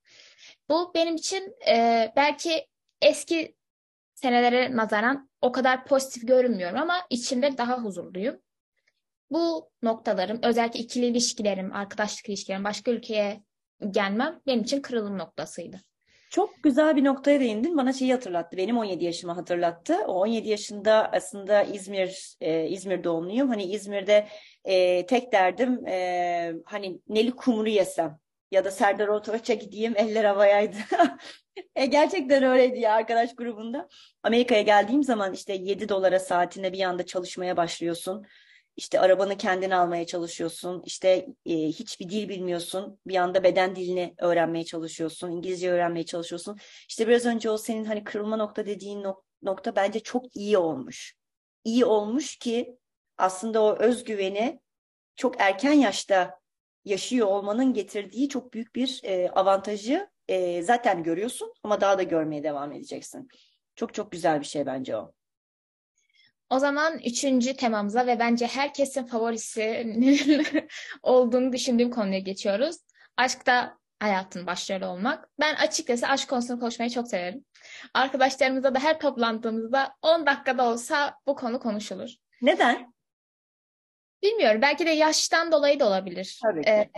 Bu 0.69 0.95
benim 0.95 1.17
için 1.17 1.55
e, 1.69 2.13
belki 2.17 2.67
eski 3.03 3.57
senelere 4.15 4.77
nazaran 4.77 5.31
o 5.41 5.53
kadar 5.53 5.85
pozitif 5.85 6.29
görünmüyorum 6.29 6.79
ama 6.79 6.95
içimde 7.11 7.59
daha 7.59 7.79
huzurluyum. 7.79 8.41
Bu 9.33 9.71
noktalarım, 9.83 10.39
özellikle 10.43 10.81
ikili 10.81 11.07
ilişkilerim, 11.07 11.73
arkadaşlık 11.73 12.29
ilişkilerim, 12.29 12.65
başka 12.65 12.91
ülkeye 12.91 13.43
gelmem 13.91 14.41
benim 14.47 14.63
için 14.63 14.83
kırılım 14.83 15.19
noktasıydı. 15.19 15.81
Çok 16.31 16.63
güzel 16.63 16.97
bir 16.97 17.05
noktaya 17.05 17.41
değindin. 17.41 17.77
Bana 17.77 17.93
şeyi 17.93 18.13
hatırlattı. 18.13 18.57
Benim 18.57 18.79
17 18.79 19.05
yaşımı 19.05 19.33
hatırlattı. 19.33 19.97
O 20.07 20.13
17 20.13 20.49
yaşında 20.49 21.11
aslında 21.13 21.63
İzmir 21.63 22.37
e, 22.41 22.69
İzmir 22.69 23.05
doğumluyum. 23.05 23.49
Hani 23.49 23.65
İzmir'de 23.65 24.29
e, 24.65 25.07
tek 25.07 25.33
derdim 25.33 25.87
e, 25.87 26.53
hani 26.65 27.01
Neli 27.09 27.31
Kumru 27.31 27.69
yesem 27.69 28.19
ya 28.51 28.65
da 28.65 28.71
Serdar 28.71 29.09
Ortaç'a 29.09 29.55
gideyim 29.55 29.95
eller 29.97 30.25
havayaydı. 30.25 30.77
e, 31.77 31.87
gerçekten 31.87 32.43
öyleydi 32.43 32.81
ya 32.81 32.93
arkadaş 32.93 33.35
grubunda. 33.35 33.89
Amerika'ya 34.23 34.63
geldiğim 34.63 35.03
zaman 35.03 35.33
işte 35.33 35.53
7 35.53 35.89
dolara 35.89 36.19
saatinde 36.19 36.73
bir 36.73 36.83
anda 36.83 37.07
çalışmaya 37.07 37.57
başlıyorsun. 37.57 38.27
İşte 38.77 39.01
arabanı 39.01 39.37
kendin 39.39 39.71
almaya 39.71 40.07
çalışıyorsun. 40.07 40.83
İşte 40.87 41.27
e, 41.47 41.55
hiçbir 41.55 42.09
dil 42.09 42.29
bilmiyorsun. 42.29 42.99
Bir 43.07 43.17
anda 43.17 43.43
beden 43.43 43.77
dilini 43.77 44.15
öğrenmeye 44.19 44.65
çalışıyorsun. 44.65 45.31
İngilizce 45.31 45.71
öğrenmeye 45.71 46.07
çalışıyorsun. 46.07 46.59
İşte 46.89 47.09
biraz 47.09 47.27
önce 47.27 47.51
o 47.51 47.59
senin 47.59 47.85
hani 47.85 48.05
kırılma 48.05 48.37
nokta 48.37 48.67
dediğin 48.67 49.03
nok 49.03 49.25
nokta 49.43 49.77
bence 49.77 50.01
çok 50.01 50.37
iyi 50.37 50.59
olmuş. 50.59 51.15
İyi 51.65 51.85
olmuş 51.85 52.37
ki 52.37 52.77
aslında 53.19 53.63
o 53.63 53.77
özgüveni 53.79 54.61
çok 55.17 55.41
erken 55.41 55.73
yaşta 55.73 56.41
yaşıyor 56.85 57.27
olmanın 57.27 57.75
getirdiği 57.75 58.29
çok 58.29 58.53
büyük 58.53 58.75
bir 58.75 59.01
e, 59.05 59.31
avantajı 59.31 60.09
e, 60.29 60.63
zaten 60.63 61.03
görüyorsun 61.03 61.53
ama 61.63 61.81
daha 61.81 61.99
da 61.99 62.03
görmeye 62.03 62.43
devam 62.43 62.73
edeceksin. 62.73 63.29
Çok 63.77 63.95
çok 63.95 64.13
güzel 64.13 64.41
bir 64.41 64.47
şey 64.47 64.67
bence 64.67 64.97
o. 64.97 65.13
O 66.53 66.59
zaman 66.59 66.99
üçüncü 66.99 67.57
temamıza 67.57 68.07
ve 68.07 68.19
bence 68.19 68.47
herkesin 68.47 69.07
favorisi 69.07 69.87
olduğunu 71.03 71.53
düşündüğüm 71.53 71.91
konuya 71.91 72.19
geçiyoruz. 72.19 72.77
Aşkta 73.17 73.79
hayatın 74.01 74.47
başrolü 74.47 74.85
olmak. 74.85 75.31
Ben 75.41 75.55
açıkçası 75.55 76.07
aşk 76.07 76.29
konusunu 76.29 76.61
konuşmayı 76.61 76.91
çok 76.91 77.09
severim. 77.09 77.45
Arkadaşlarımızla 77.95 78.75
da 78.75 78.79
her 78.79 79.01
toplantımızda 79.01 79.95
10 80.03 80.27
dakikada 80.27 80.69
olsa 80.69 81.15
bu 81.27 81.37
konu 81.37 81.61
konuşulur. 81.61 82.11
Neden? 82.43 82.95
Bilmiyorum. 84.23 84.63
Belki 84.63 84.87
de 84.87 84.91
yaştan 84.91 85.53
dolayı 85.53 85.81
da 85.81 85.87
olabilir. 85.87 86.41
Tabii 86.43 86.63
ki. 86.63 86.71
Ee, 86.71 86.91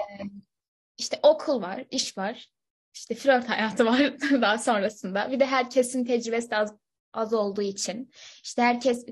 işte 0.98 1.18
okul 1.22 1.62
var, 1.62 1.84
iş 1.90 2.18
var. 2.18 2.48
İşte 2.94 3.14
flört 3.14 3.48
hayatı 3.48 3.86
var 3.86 4.00
daha 4.20 4.58
sonrasında. 4.58 5.30
Bir 5.30 5.40
de 5.40 5.46
herkesin 5.46 6.04
tecrübesi 6.04 6.56
az, 6.56 6.74
az 7.16 7.32
olduğu 7.32 7.62
için. 7.62 8.10
İşte 8.42 8.62
herkes 8.62 9.06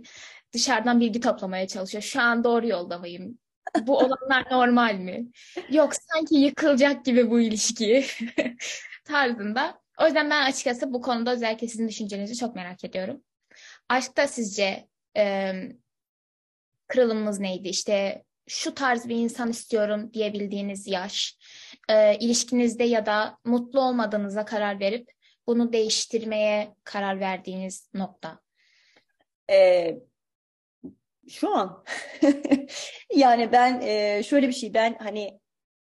dışarıdan 0.53 1.01
bilgi 1.01 1.21
toplamaya 1.21 1.69
çalışıyor. 1.69 2.03
Şu 2.03 2.21
an 2.21 2.45
doğru 2.45 2.67
yolda 2.67 2.99
mıyım? 2.99 3.39
Bu 3.81 3.99
olanlar 3.99 4.47
normal 4.51 4.95
mi? 4.95 5.27
Yok 5.71 5.93
sanki 5.95 6.35
yıkılacak 6.35 7.05
gibi 7.05 7.31
bu 7.31 7.41
ilişki 7.41 8.05
tarzında. 9.05 9.83
O 10.01 10.05
yüzden 10.05 10.31
ben 10.31 10.43
açıkçası 10.43 10.93
bu 10.93 11.01
konuda 11.01 11.33
özellikle 11.33 11.69
sizin 11.69 11.89
düşüncenizi 11.89 12.37
çok 12.37 12.55
merak 12.55 12.85
ediyorum. 12.85 13.23
Aşkta 13.89 14.27
sizce 14.27 14.89
e, 15.17 15.53
kırılımınız 16.87 17.41
neydi? 17.41 17.69
İşte 17.69 18.25
şu 18.49 18.75
tarz 18.75 19.09
bir 19.09 19.17
insan 19.17 19.51
istiyorum 19.51 20.13
diyebildiğiniz 20.15 20.87
yaş, 20.87 21.39
e, 21.89 22.19
ilişkinizde 22.19 22.85
ya 22.85 23.07
da 23.07 23.39
mutlu 23.45 23.81
olmadığınıza 23.81 24.45
karar 24.45 24.81
verip 24.81 25.09
bunu 25.47 25.73
değiştirmeye 25.73 26.75
karar 26.85 27.21
verdiğiniz 27.21 27.91
nokta. 27.95 28.41
Ee, 29.51 29.99
şu 31.29 31.57
an 31.57 31.85
yani 33.15 33.53
ben 33.53 33.81
e, 33.81 34.23
şöyle 34.23 34.49
bir 34.49 34.53
şey 34.53 34.75
ben 34.75 34.97
hani 35.01 35.41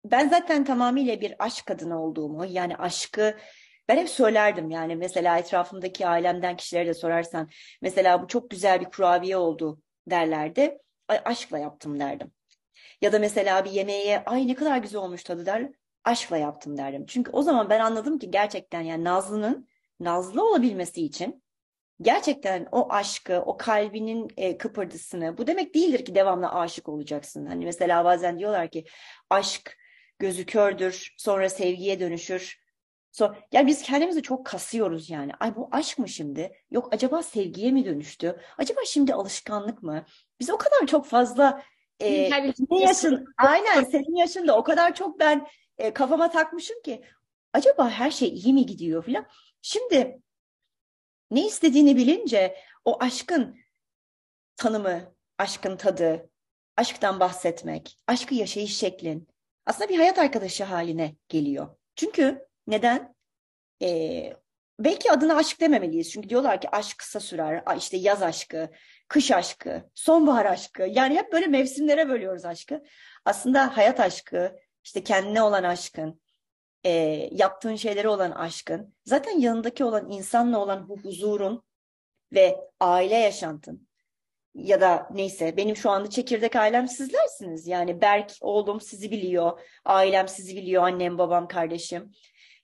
ben 0.05 0.29
zaten 0.29 0.65
tamamıyla 0.65 1.21
bir 1.21 1.35
aşk 1.39 1.65
kadını 1.65 2.03
olduğumu 2.03 2.45
yani 2.45 2.77
aşkı 2.77 3.37
ben 3.87 3.97
hep 3.97 4.09
söylerdim 4.09 4.69
yani 4.69 4.95
mesela 4.95 5.37
etrafımdaki 5.37 6.07
ailemden 6.07 6.55
kişilere 6.55 6.87
de 6.87 6.93
sorarsan 6.93 7.49
mesela 7.81 8.23
bu 8.23 8.27
çok 8.27 8.49
güzel 8.49 8.81
bir 8.81 8.85
kurabiye 8.85 9.37
oldu 9.37 9.81
derlerdi. 10.07 10.77
Aşkla 11.07 11.57
yaptım 11.59 11.99
derdim. 11.99 12.31
Ya 13.01 13.11
da 13.11 13.19
mesela 13.19 13.65
bir 13.65 13.71
yemeğe 13.71 14.23
ay 14.25 14.47
ne 14.47 14.55
kadar 14.55 14.77
güzel 14.77 15.01
olmuş 15.01 15.23
tadı 15.23 15.45
der. 15.45 15.69
Aşkla 16.03 16.37
yaptım 16.37 16.77
derdim. 16.77 17.05
Çünkü 17.05 17.31
o 17.31 17.41
zaman 17.41 17.69
ben 17.69 17.79
anladım 17.79 18.19
ki 18.19 18.31
gerçekten 18.31 18.81
yani 18.81 19.03
Nazlı'nın 19.03 19.67
Nazlı 19.99 20.49
olabilmesi 20.49 21.05
için 21.05 21.43
gerçekten 22.01 22.67
o 22.71 22.93
aşkı, 22.93 23.41
o 23.45 23.57
kalbinin 23.57 24.27
e, 24.37 24.57
kıpırdısını 24.57 25.37
bu 25.37 25.47
demek 25.47 25.75
değildir 25.75 26.05
ki 26.05 26.15
devamlı 26.15 26.49
aşık 26.49 26.89
olacaksın. 26.89 27.45
Hani 27.45 27.65
mesela 27.65 28.05
bazen 28.05 28.39
diyorlar 28.39 28.69
ki 28.69 28.85
aşk 29.29 29.77
gözü 30.19 30.45
kördür, 30.45 31.13
sonra 31.17 31.49
sevgiye 31.49 31.99
dönüşür. 31.99 32.63
So, 33.11 33.33
yani 33.51 33.67
biz 33.67 33.81
kendimizi 33.81 34.21
çok 34.21 34.45
kasıyoruz 34.45 35.09
yani. 35.09 35.31
Ay 35.39 35.55
bu 35.55 35.69
aşk 35.71 35.99
mı 35.99 36.09
şimdi? 36.09 36.53
Yok 36.71 36.93
acaba 36.93 37.23
sevgiye 37.23 37.71
mi 37.71 37.85
dönüştü? 37.85 38.39
Acaba 38.57 38.79
şimdi 38.85 39.13
alışkanlık 39.13 39.83
mı? 39.83 40.05
Biz 40.39 40.49
o 40.49 40.57
kadar 40.57 40.87
çok 40.87 41.05
fazla 41.05 41.63
e, 41.99 42.29
senin 42.29 42.81
yaşın, 42.81 43.25
aynen 43.37 43.83
senin 43.83 44.15
yaşında 44.15 44.57
o 44.57 44.63
kadar 44.63 44.95
çok 44.95 45.19
ben 45.19 45.47
e, 45.83 45.93
kafama 45.93 46.31
takmışım 46.31 46.81
ki 46.81 47.03
acaba 47.53 47.89
her 47.89 48.11
şey 48.11 48.29
iyi 48.29 48.53
mi 48.53 48.65
gidiyor 48.65 49.05
falan. 49.05 49.25
Şimdi 49.61 50.21
ne 51.31 51.47
istediğini 51.47 51.97
bilince 51.97 52.57
o 52.85 53.03
aşkın 53.03 53.57
tanımı, 54.55 55.15
aşkın 55.37 55.77
tadı, 55.77 56.29
aşktan 56.77 57.19
bahsetmek, 57.19 57.97
aşkı 58.07 58.35
yaşayış 58.35 58.77
şeklin 58.77 59.27
aslında 59.65 59.89
bir 59.89 59.97
hayat 59.97 60.19
arkadaşı 60.19 60.63
haline 60.63 61.15
geliyor. 61.29 61.75
Çünkü 61.95 62.47
neden? 62.67 63.15
Ee, 63.81 64.33
belki 64.79 65.11
adına 65.11 65.35
aşk 65.35 65.61
dememeliyiz. 65.61 66.11
Çünkü 66.11 66.29
diyorlar 66.29 66.61
ki 66.61 66.69
aşk 66.69 66.97
kısa 66.97 67.19
sürer. 67.19 67.63
işte 67.77 67.97
yaz 67.97 68.21
aşkı, 68.21 68.69
kış 69.07 69.31
aşkı, 69.31 69.89
sonbahar 69.93 70.45
aşkı. 70.45 70.83
Yani 70.83 71.15
hep 71.17 71.31
böyle 71.33 71.47
mevsimlere 71.47 72.09
bölüyoruz 72.09 72.45
aşkı. 72.45 72.83
Aslında 73.25 73.77
hayat 73.77 73.99
aşkı, 73.99 74.55
işte 74.83 75.03
kendine 75.03 75.41
olan 75.41 75.63
aşkın, 75.63 76.21
e, 76.83 76.91
yaptığın 77.31 77.75
şeylere 77.75 78.07
olan 78.07 78.31
aşkın, 78.31 78.95
zaten 79.05 79.39
yanındaki 79.39 79.83
olan 79.83 80.11
insanla 80.11 80.59
olan 80.59 80.89
bu 80.89 80.99
huzurun 80.99 81.63
ve 82.33 82.69
aile 82.79 83.15
yaşantın 83.15 83.87
ya 84.55 84.81
da 84.81 85.09
neyse 85.11 85.57
benim 85.57 85.75
şu 85.75 85.89
anda 85.89 86.09
çekirdek 86.09 86.55
ailem 86.55 86.87
sizlersiniz. 86.87 87.67
Yani 87.67 88.01
Berk 88.01 88.31
oğlum 88.41 88.81
sizi 88.81 89.11
biliyor, 89.11 89.59
ailem 89.85 90.27
sizi 90.27 90.55
biliyor, 90.55 90.83
annem, 90.83 91.17
babam, 91.17 91.47
kardeşim. 91.47 92.11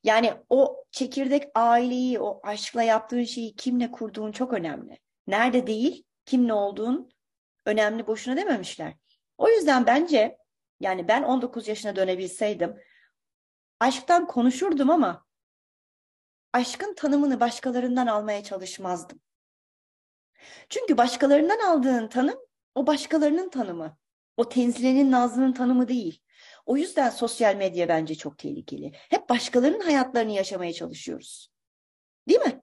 Yani 0.03 0.33
o 0.49 0.85
çekirdek 0.91 1.43
aileyi, 1.55 2.19
o 2.19 2.39
aşkla 2.43 2.83
yaptığın 2.83 3.23
şeyi 3.23 3.55
kimle 3.55 3.91
kurduğun 3.91 4.31
çok 4.31 4.53
önemli. 4.53 4.99
Nerede 5.27 5.67
değil, 5.67 6.03
kimle 6.25 6.53
olduğun 6.53 7.09
önemli 7.65 8.07
boşuna 8.07 8.37
dememişler. 8.37 8.93
O 9.37 9.49
yüzden 9.49 9.85
bence 9.85 10.37
yani 10.79 11.07
ben 11.07 11.23
19 11.23 11.67
yaşına 11.67 11.95
dönebilseydim 11.95 12.75
aşktan 13.79 14.27
konuşurdum 14.27 14.89
ama 14.89 15.25
aşkın 16.53 16.93
tanımını 16.93 17.39
başkalarından 17.39 18.07
almaya 18.07 18.43
çalışmazdım. 18.43 19.21
Çünkü 20.69 20.97
başkalarından 20.97 21.59
aldığın 21.59 22.07
tanım 22.07 22.39
o 22.75 22.87
başkalarının 22.87 23.49
tanımı. 23.49 23.97
O 24.37 24.49
Tenzile'nin 24.49 25.11
Nazlı'nın 25.11 25.53
tanımı 25.53 25.87
değil. 25.87 26.21
O 26.65 26.77
yüzden 26.77 27.09
sosyal 27.09 27.55
medya 27.55 27.87
bence 27.87 28.15
çok 28.15 28.37
tehlikeli. 28.37 28.91
Hep 28.93 29.29
başkalarının 29.29 29.79
hayatlarını 29.79 30.31
yaşamaya 30.31 30.73
çalışıyoruz. 30.73 31.51
Değil 32.27 32.39
mi? 32.39 32.61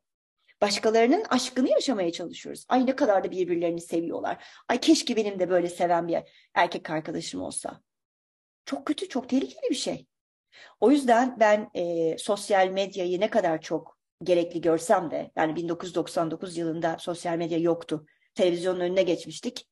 Başkalarının 0.60 1.24
aşkını 1.28 1.70
yaşamaya 1.70 2.12
çalışıyoruz. 2.12 2.64
Ay 2.68 2.86
ne 2.86 2.96
kadar 2.96 3.24
da 3.24 3.30
birbirlerini 3.30 3.80
seviyorlar. 3.80 4.44
Ay 4.68 4.80
keşke 4.80 5.16
benim 5.16 5.38
de 5.38 5.50
böyle 5.50 5.68
seven 5.68 6.08
bir 6.08 6.18
erkek 6.54 6.90
arkadaşım 6.90 7.42
olsa. 7.42 7.80
Çok 8.66 8.86
kötü, 8.86 9.08
çok 9.08 9.28
tehlikeli 9.28 9.70
bir 9.70 9.74
şey. 9.74 10.06
O 10.80 10.90
yüzden 10.90 11.40
ben 11.40 11.70
e, 11.74 12.16
sosyal 12.18 12.68
medyayı 12.68 13.20
ne 13.20 13.30
kadar 13.30 13.60
çok 13.60 13.98
gerekli 14.22 14.60
görsem 14.60 15.10
de 15.10 15.30
yani 15.36 15.56
1999 15.56 16.56
yılında 16.56 16.96
sosyal 16.98 17.36
medya 17.36 17.58
yoktu. 17.58 18.06
Televizyonun 18.34 18.80
önüne 18.80 19.02
geçmiştik. 19.02 19.68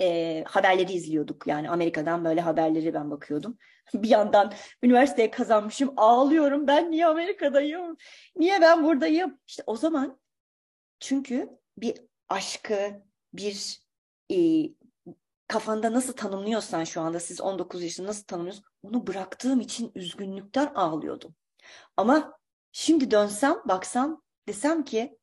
E, 0.00 0.44
haberleri 0.46 0.92
izliyorduk 0.92 1.46
yani 1.46 1.70
Amerika'dan 1.70 2.24
böyle 2.24 2.40
haberleri 2.40 2.94
ben 2.94 3.10
bakıyordum. 3.10 3.58
bir 3.94 4.08
yandan 4.08 4.52
üniversiteye 4.82 5.30
kazanmışım 5.30 5.94
ağlıyorum 5.96 6.66
ben 6.66 6.90
niye 6.90 7.06
Amerika'dayım? 7.06 7.96
Niye 8.36 8.60
ben 8.60 8.84
buradayım? 8.84 9.38
İşte 9.46 9.62
o 9.66 9.76
zaman 9.76 10.20
çünkü 11.00 11.48
bir 11.76 11.94
aşkı, 12.28 13.02
bir 13.32 13.80
e, 14.30 14.36
kafanda 15.48 15.92
nasıl 15.92 16.12
tanımlıyorsan 16.12 16.84
şu 16.84 17.00
anda 17.00 17.20
siz 17.20 17.40
19 17.40 17.82
yaşında 17.82 18.08
nasıl 18.08 18.24
tanımlıyorsunuz 18.24 18.68
onu 18.82 19.06
bıraktığım 19.06 19.60
için 19.60 19.92
üzgünlükten 19.94 20.66
ağlıyordum. 20.74 21.34
Ama 21.96 22.38
şimdi 22.72 23.10
dönsem 23.10 23.56
baksam 23.68 24.22
desem 24.48 24.84
ki 24.84 25.18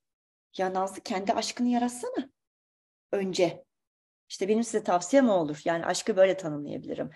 ya 0.58 0.74
Nazlı 0.74 1.02
kendi 1.02 1.34
aşkını 1.34 1.68
yaratsana 1.68 2.30
önce. 3.12 3.66
İşte 4.30 4.48
benim 4.48 4.64
size 4.64 4.84
tavsiyem 4.84 5.30
olur. 5.30 5.62
Yani 5.66 5.86
aşkı 5.86 6.18
böyle 6.18 6.38
tanımlayabilirim. 6.38 7.10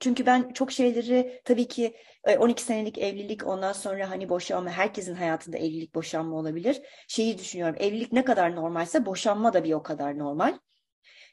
Çünkü 0.00 0.26
ben 0.26 0.52
çok 0.52 0.72
şeyleri 0.72 1.42
tabii 1.44 1.68
ki 1.68 1.96
12 2.38 2.62
e, 2.62 2.64
senelik 2.64 2.98
evlilik 2.98 3.46
ondan 3.46 3.72
sonra 3.72 4.10
hani 4.10 4.28
boşanma 4.28 4.70
herkesin 4.70 5.14
hayatında 5.14 5.58
evlilik 5.58 5.94
boşanma 5.94 6.36
olabilir. 6.36 6.82
Şeyi 7.08 7.38
düşünüyorum 7.38 7.76
evlilik 7.78 8.12
ne 8.12 8.24
kadar 8.24 8.56
normalse 8.56 9.06
boşanma 9.06 9.52
da 9.52 9.64
bir 9.64 9.72
o 9.72 9.82
kadar 9.82 10.18
normal. 10.18 10.58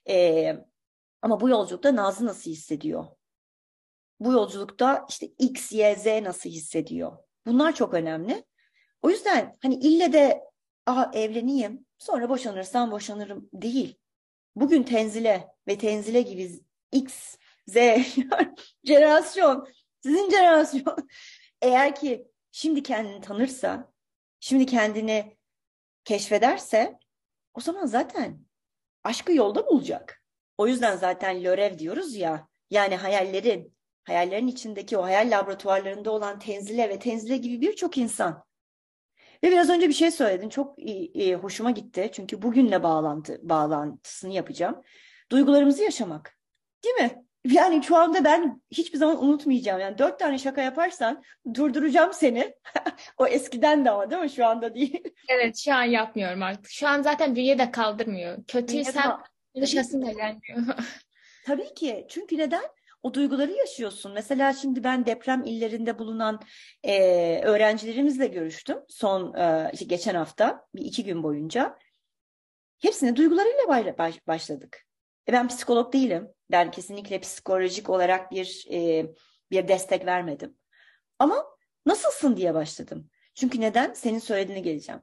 Ee, 0.10 0.65
ama 1.23 1.39
bu 1.39 1.49
yolculukta 1.49 1.95
Nazlı 1.95 2.25
nasıl 2.25 2.51
hissediyor? 2.51 3.05
Bu 4.19 4.31
yolculukta 4.31 5.05
işte 5.09 5.25
X, 5.25 5.71
Y, 5.71 5.95
Z 5.95 6.05
nasıl 6.05 6.49
hissediyor? 6.49 7.17
Bunlar 7.45 7.75
çok 7.75 7.93
önemli. 7.93 8.45
O 9.01 9.09
yüzden 9.09 9.55
hani 9.62 9.75
ille 9.75 10.13
de 10.13 10.43
Aha, 10.86 11.12
evleneyim 11.13 11.86
sonra 11.97 12.29
boşanırsam 12.29 12.91
boşanırım 12.91 13.49
değil. 13.53 13.97
Bugün 14.55 14.83
tenzile 14.83 15.47
ve 15.67 15.77
tenzile 15.77 16.21
gibi 16.21 16.51
X, 16.91 17.38
Z 17.67 17.75
jenerasyon, 18.83 19.67
sizin 20.03 20.29
jenerasyon 20.29 21.09
eğer 21.62 21.95
ki 21.95 22.27
şimdi 22.51 22.83
kendini 22.83 23.21
tanırsa, 23.21 23.93
şimdi 24.39 24.65
kendini 24.65 25.38
keşfederse 26.03 26.99
o 27.53 27.62
zaman 27.62 27.86
zaten 27.86 28.45
aşkı 29.03 29.33
yolda 29.33 29.67
bulacak. 29.67 30.22
O 30.58 30.68
yüzden 30.68 30.96
zaten 30.98 31.44
lörev 31.44 31.78
diyoruz 31.78 32.16
ya. 32.16 32.48
Yani 32.70 32.96
hayallerin, 32.96 33.74
hayallerin 34.04 34.48
içindeki 34.48 34.98
o 34.98 35.04
hayal 35.04 35.32
laboratuvarlarında 35.32 36.12
olan 36.12 36.39
Tenzile 36.39 36.89
ve 36.89 37.00
Tenzile 37.00 37.38
gibi 37.38 37.62
birçok 37.62 37.98
insan. 37.98 38.44
Ve 39.44 39.52
biraz 39.52 39.70
önce 39.70 39.89
bir 39.89 39.94
şey 39.94 40.12
söyledin. 40.12 40.50
Çok 40.50 40.80
iyi, 40.80 41.36
hoşuma 41.36 41.72
gitti. 41.72 42.10
Çünkü 42.13 42.42
bugünle 42.42 42.84
bağlantı 42.84 43.39
bağlantısını 43.44 44.34
yapacağım. 44.34 44.82
Duygularımızı 45.32 45.84
yaşamak. 45.84 46.38
Değil 46.84 46.96
mi? 46.96 47.24
Yani 47.46 47.84
şu 47.84 47.96
anda 47.96 48.24
ben 48.24 48.62
hiçbir 48.72 48.98
zaman 48.98 49.24
unutmayacağım. 49.24 49.80
Yani 49.80 49.98
dört 49.98 50.20
tane 50.20 50.38
şaka 50.38 50.62
yaparsan 50.62 51.24
durduracağım 51.54 52.13
seni. 52.13 52.54
o 53.18 53.28
eskiden 53.28 53.86
de 53.86 53.92
ama 53.92 54.10
değil 54.10 54.22
mi? 54.22 54.30
Şu 54.30 54.46
anda 54.46 54.76
değil. 54.76 55.04
Evet 55.30 55.58
şu 55.58 55.74
an 55.74 55.84
yapmıyorum 55.84 56.44
artık. 56.44 56.70
Şu 56.70 56.88
an 56.88 57.02
zaten 57.02 57.36
bünye 57.36 57.60
de 57.60 57.72
kaldırmıyor. 57.72 58.38
Kötüysem 58.48 59.18
konuşasım 59.54 60.06
da 60.06 60.12
gelmiyor. 60.12 60.78
Tabii 61.46 61.74
ki. 61.74 62.06
Çünkü 62.10 62.38
neden? 62.38 62.63
O 63.04 63.13
duyguları 63.13 63.52
yaşıyorsun. 63.52 64.13
Mesela 64.13 64.54
şimdi 64.54 64.84
ben 64.84 65.06
deprem 65.06 65.44
illerinde 65.44 66.00
bulunan 66.00 66.39
e, 66.84 67.42
öğrencilerimizle 67.44 68.28
görüştüm. 68.28 68.78
Son 68.88 69.34
e, 69.34 69.70
işte 69.74 69.86
geçen 69.86 70.16
hafta 70.16 70.68
bir 70.76 70.86
iki 70.86 71.04
gün 71.04 71.24
boyunca. 71.24 71.78
Hepsine 72.80 73.16
duygularıyla 73.16 73.98
başladık. 74.28 74.86
E 75.30 75.34
ben 75.34 75.48
psikolog 75.48 75.94
değilim. 75.94 76.28
Ben 76.52 76.72
kesinlikle 76.72 77.20
psikolojik 77.20 77.89
olarak 77.89 78.32
bir 78.32 78.68
e, 78.72 79.06
bir 79.52 79.68
destek 79.68 80.06
vermedim. 80.06 80.58
Ama 81.20 81.46
nasılsın 81.86 82.38
diye 82.38 82.54
başladım. 82.54 83.10
Çünkü 83.36 83.62
neden? 83.62 83.94
Senin 83.94 84.20
söylediğine 84.20 84.62
geleceğim. 84.62 85.02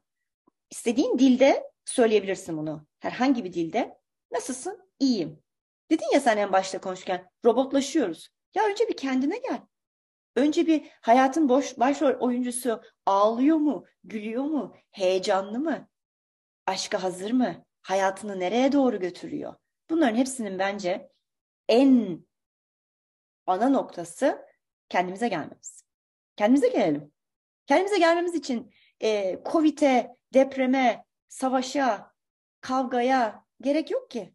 İstediğin 0.70 1.18
dilde 1.18 1.70
söyleyebilirsin 1.84 2.56
bunu. 2.56 2.86
Herhangi 3.00 3.44
bir 3.44 3.52
dilde. 3.52 3.99
Nasılsın? 4.32 4.90
İyiyim. 4.98 5.42
Dedin 5.90 6.06
ya 6.14 6.20
sen 6.20 6.36
en 6.36 6.52
başta 6.52 6.80
konuşurken 6.80 7.30
robotlaşıyoruz. 7.44 8.28
Ya 8.54 8.64
önce 8.64 8.88
bir 8.88 8.96
kendine 8.96 9.38
gel. 9.38 9.60
Önce 10.36 10.66
bir 10.66 10.90
hayatın 11.00 11.48
boş 11.48 11.78
başrol 11.78 12.20
oyuncusu 12.20 12.82
ağlıyor 13.06 13.56
mu, 13.56 13.86
gülüyor 14.04 14.44
mu, 14.44 14.76
heyecanlı 14.90 15.58
mı, 15.58 15.88
aşka 16.66 17.02
hazır 17.02 17.30
mı, 17.30 17.64
hayatını 17.82 18.40
nereye 18.40 18.72
doğru 18.72 19.00
götürüyor? 19.00 19.54
Bunların 19.90 20.16
hepsinin 20.16 20.58
bence 20.58 21.10
en 21.68 22.24
ana 23.46 23.68
noktası 23.68 24.46
kendimize 24.88 25.28
gelmemiz. 25.28 25.84
Kendimize 26.36 26.68
gelelim. 26.68 27.12
Kendimize 27.66 27.98
gelmemiz 27.98 28.34
için 28.34 28.72
e, 29.02 29.38
Covid'e, 29.52 30.16
depreme, 30.34 31.04
savaşa, 31.28 32.12
kavgaya 32.60 33.44
gerek 33.60 33.90
yok 33.90 34.10
ki. 34.10 34.34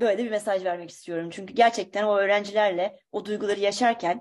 Böyle 0.00 0.24
bir 0.24 0.30
mesaj 0.30 0.64
vermek 0.64 0.90
istiyorum. 0.90 1.30
Çünkü 1.30 1.54
gerçekten 1.54 2.04
o 2.04 2.16
öğrencilerle 2.16 3.00
o 3.12 3.24
duyguları 3.24 3.60
yaşarken 3.60 4.20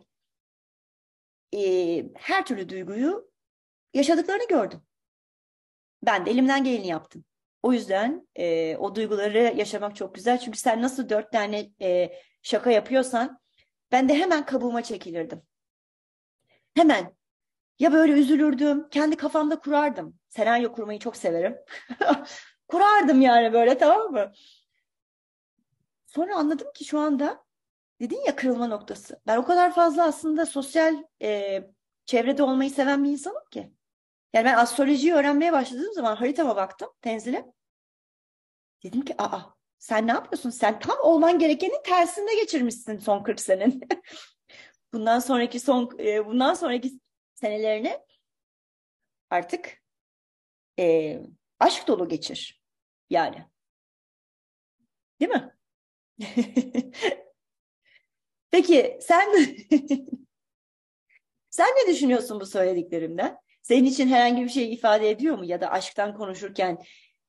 e, 1.55 1.59
her 2.15 2.45
türlü 2.45 2.69
duyguyu 2.69 3.31
yaşadıklarını 3.93 4.47
gördüm. 4.47 4.81
Ben 6.03 6.25
de 6.25 6.31
elimden 6.31 6.63
geleni 6.63 6.87
yaptım. 6.87 7.25
O 7.63 7.73
yüzden 7.73 8.27
e, 8.35 8.77
o 8.77 8.95
duyguları 8.95 9.53
yaşamak 9.57 9.95
çok 9.95 10.15
güzel. 10.15 10.39
Çünkü 10.39 10.59
sen 10.59 10.81
nasıl 10.81 11.09
dört 11.09 11.31
tane 11.31 11.69
e, 11.81 12.19
şaka 12.41 12.71
yapıyorsan 12.71 13.39
ben 13.91 14.09
de 14.09 14.13
hemen 14.15 14.45
kabuğuma 14.45 14.83
çekilirdim. 14.83 15.41
Hemen. 16.75 17.15
Ya 17.79 17.93
böyle 17.93 18.13
üzülürdüm, 18.13 18.89
kendi 18.89 19.17
kafamda 19.17 19.59
kurardım. 19.59 20.19
Senaryo 20.29 20.71
kurmayı 20.73 20.99
çok 20.99 21.17
severim. 21.17 21.57
kurardım 22.67 23.21
yani 23.21 23.53
böyle 23.53 23.77
tamam 23.77 24.11
mı? 24.11 24.31
Sonra 26.05 26.35
anladım 26.35 26.67
ki 26.73 26.85
şu 26.85 26.99
anda 26.99 27.45
dedin 28.01 28.21
ya 28.27 28.35
kırılma 28.35 28.67
noktası. 28.67 29.21
Ben 29.27 29.37
o 29.37 29.45
kadar 29.45 29.73
fazla 29.73 30.03
aslında 30.03 30.45
sosyal 30.45 31.03
e, 31.21 31.61
çevrede 32.05 32.43
olmayı 32.43 32.71
seven 32.71 33.03
bir 33.03 33.09
insanım 33.09 33.43
ki. 33.51 33.73
Yani 34.33 34.45
ben 34.45 34.57
astrolojiyi 34.57 35.13
öğrenmeye 35.13 35.51
başladığım 35.51 35.93
zaman 35.93 36.15
haritama 36.15 36.55
baktım 36.55 36.89
tenzile. 37.01 37.45
Dedim 38.83 39.01
ki 39.01 39.15
aa 39.17 39.39
sen 39.79 40.07
ne 40.07 40.11
yapıyorsun? 40.11 40.49
Sen 40.49 40.79
tam 40.79 40.97
olman 40.99 41.39
gerekenin 41.39 41.83
tersinde 41.83 42.35
geçirmişsin 42.35 42.97
son 42.97 43.23
40 43.23 43.39
senin. 43.39 43.81
bundan 44.93 45.19
sonraki 45.19 45.59
son 45.59 45.99
e, 45.99 46.25
bundan 46.25 46.53
sonraki 46.53 46.99
senelerini 47.33 47.99
artık 49.29 49.83
e, 50.79 51.19
aşk 51.59 51.87
dolu 51.87 52.09
geçir. 52.09 52.61
Yani. 53.09 53.45
Değil 55.19 55.31
mi? 55.31 55.55
Peki 58.51 58.97
sen 59.01 59.33
sen 61.49 61.67
ne 61.67 61.93
düşünüyorsun 61.93 62.39
bu 62.39 62.45
söylediklerimden? 62.45 63.37
Senin 63.61 63.85
için 63.85 64.07
herhangi 64.07 64.43
bir 64.43 64.49
şey 64.49 64.73
ifade 64.73 65.09
ediyor 65.09 65.37
mu? 65.37 65.45
Ya 65.45 65.61
da 65.61 65.71
aşktan 65.71 66.17
konuşurken 66.17 66.83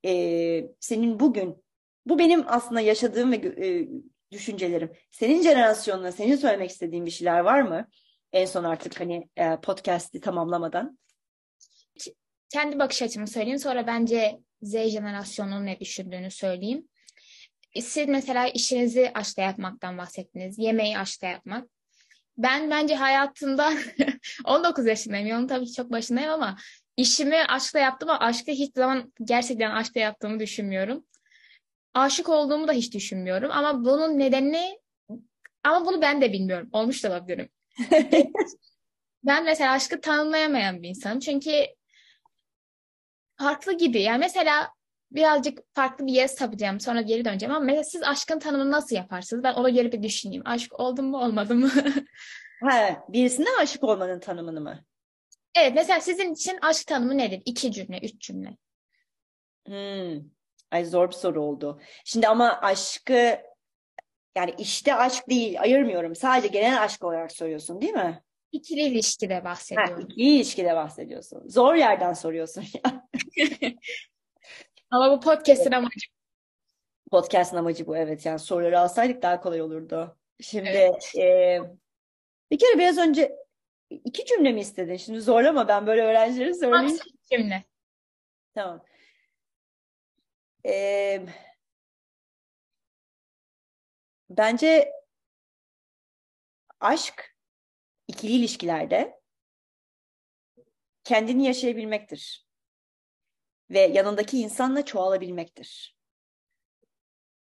e, 0.05 0.65
senin 0.81 1.21
bugün, 1.21 1.65
bu 2.07 2.19
benim 2.19 2.45
aslında 2.47 2.81
yaşadığım 2.81 3.33
ve 3.33 3.37
e, 3.37 3.89
düşüncelerim. 4.33 4.93
Senin 5.11 5.43
jenerasyonuna, 5.43 6.13
senin 6.13 6.37
söylemek 6.37 6.71
istediğin 6.71 7.07
bir 7.07 7.11
şeyler 7.11 7.41
var 7.41 7.63
mı? 7.63 7.89
En 8.33 8.45
son 8.45 8.65
artık 8.65 9.01
hani 9.01 9.29
e, 9.37 9.61
podcast'i 9.61 10.21
tamamlamadan. 10.21 10.99
Kendi 12.49 12.79
bakış 12.79 13.03
açımı 13.03 13.27
söyleyeyim. 13.27 13.59
Sonra 13.59 13.87
bence 13.87 14.39
Z 14.63 14.73
jenerasyonunun 14.73 15.67
ne 15.67 15.81
düşündüğünü 15.81 16.31
söyleyeyim. 16.31 16.89
Siz 17.81 18.09
mesela 18.09 18.47
işinizi 18.47 19.11
aşkla 19.15 19.43
yapmaktan 19.43 19.99
bahsettiniz. 19.99 20.59
Yemeği 20.59 20.99
aşkla 20.99 21.29
yapmak. 21.29 21.69
Ben 22.39 22.71
bence 22.71 22.95
hayatımda 22.95 23.73
19 24.45 24.87
yaşındayım. 24.87 25.27
Yolun 25.27 25.47
tabii 25.47 25.67
ki 25.67 25.73
çok 25.73 25.93
başındayım 25.93 26.31
ama 26.31 26.57
işimi 26.97 27.37
aşkla 27.37 27.79
yaptım 27.79 28.11
ama 28.11 28.21
aşkı 28.21 28.51
hiç 28.51 28.75
zaman 28.75 29.13
gerçekten 29.25 29.71
aşkla 29.71 30.01
yaptığımı 30.01 30.41
düşünmüyorum. 30.41 31.05
Aşık 31.95 32.29
olduğumu 32.29 32.69
da 32.69 32.73
hiç 32.73 32.95
düşünmüyorum. 32.95 33.51
Ama 33.53 33.85
bunun 33.85 34.19
nedeni 34.19 34.79
ama 35.65 35.87
bunu 35.87 36.03
ben 36.03 36.21
de 36.21 36.33
bilmiyorum. 36.33 36.69
Olmuş 36.73 37.05
da 37.05 37.09
olabilirim. 37.09 37.49
ben 39.25 39.45
mesela 39.45 39.73
aşkı 39.73 40.01
tanımlayamayan 40.01 40.83
bir 40.83 40.89
insanım. 40.89 41.19
Çünkü 41.19 41.67
farklı 43.39 43.73
gibi. 43.73 44.03
Yani 44.03 44.19
mesela 44.19 44.71
birazcık 45.11 45.59
farklı 45.75 46.07
bir 46.07 46.13
yere 46.13 46.29
sapacağım. 46.29 46.81
Sonra 46.81 47.01
geri 47.01 47.25
döneceğim 47.25 47.55
ama 47.55 47.65
mesela 47.65 47.85
siz 47.85 48.03
aşkın 48.03 48.39
tanımını 48.39 48.71
nasıl 48.71 48.97
yaparsınız? 48.97 49.45
Ben 49.45 49.55
ona 49.55 49.69
göre 49.69 49.93
bir 49.93 50.03
düşüneyim. 50.03 50.43
Aşk 50.45 50.81
oldum 50.81 51.07
mu 51.07 51.19
olmadı 51.19 51.55
mı? 51.55 51.71
ha, 52.63 53.05
birisine 53.09 53.49
aşık 53.61 53.85
olmanın 53.85 54.21
tanımını 54.21 54.61
mı? 54.61 54.85
Evet 55.55 55.73
mesela 55.75 56.01
sizin 56.01 56.33
için 56.33 56.59
aşk 56.63 56.87
tanımı 56.87 57.19
nedir? 57.19 57.43
İki 57.45 57.73
cümle, 57.73 58.01
üç 58.03 58.21
cümle. 58.21 58.57
Hmm. 59.67 60.31
Ay 60.71 60.85
zor 60.85 61.09
bir 61.09 61.15
soru 61.15 61.43
oldu. 61.43 61.81
Şimdi 62.05 62.29
ama 62.29 62.61
aşkı 62.61 63.39
yani 64.37 64.55
işte 64.59 64.95
aşk 64.95 65.29
değil 65.29 65.61
ayırmıyorum. 65.61 66.15
Sadece 66.15 66.49
genel 66.49 66.83
aşk 66.83 67.05
olarak 67.05 67.33
soruyorsun 67.33 67.81
değil 67.81 67.93
mi? 67.93 68.23
İkili 68.53 68.81
ilişkide 68.81 69.45
bahsediyorum. 69.45 69.95
Ha, 69.95 70.01
ikili 70.01 70.29
ilişkide 70.29 70.75
bahsediyorsun. 70.75 71.49
Zor 71.49 71.75
yerden 71.75 72.13
soruyorsun 72.13 72.65
ya. 72.75 73.09
Ama 74.91 75.11
bu 75.11 75.21
podcast'ın 75.21 75.73
amacı. 75.73 76.07
Podcast'ın 77.11 77.57
amacı 77.57 77.87
bu 77.87 77.97
evet. 77.97 78.27
Yani 78.27 78.39
soruları 78.39 78.81
alsaydık 78.81 79.23
daha 79.23 79.41
kolay 79.41 79.63
olurdu. 79.63 80.19
Şimdi 80.41 80.69
evet. 80.69 81.13
e, 81.17 81.61
bir 82.51 82.59
kere 82.59 82.79
biraz 82.79 82.99
önce 82.99 83.37
iki 83.91 84.25
cümle 84.25 84.53
mi 84.53 84.61
istedin? 84.61 84.97
Şimdi 84.97 85.21
zorlama 85.21 85.69
ben 85.69 85.87
böyle 85.87 86.03
öğrencileri 86.03 86.55
söyleyeyim. 86.55 86.99
İki 87.07 87.37
cümle. 87.37 87.65
Tamam. 88.55 88.85
Ee, 90.67 91.27
bence 94.31 94.93
aşk 96.81 97.36
ikili 98.17 98.33
ilişkilerde 98.33 99.21
kendini 101.05 101.47
yaşayabilmektir 101.47 102.47
ve 103.71 103.81
yanındaki 103.81 104.39
insanla 104.39 104.85
çoğalabilmektir. 104.85 105.97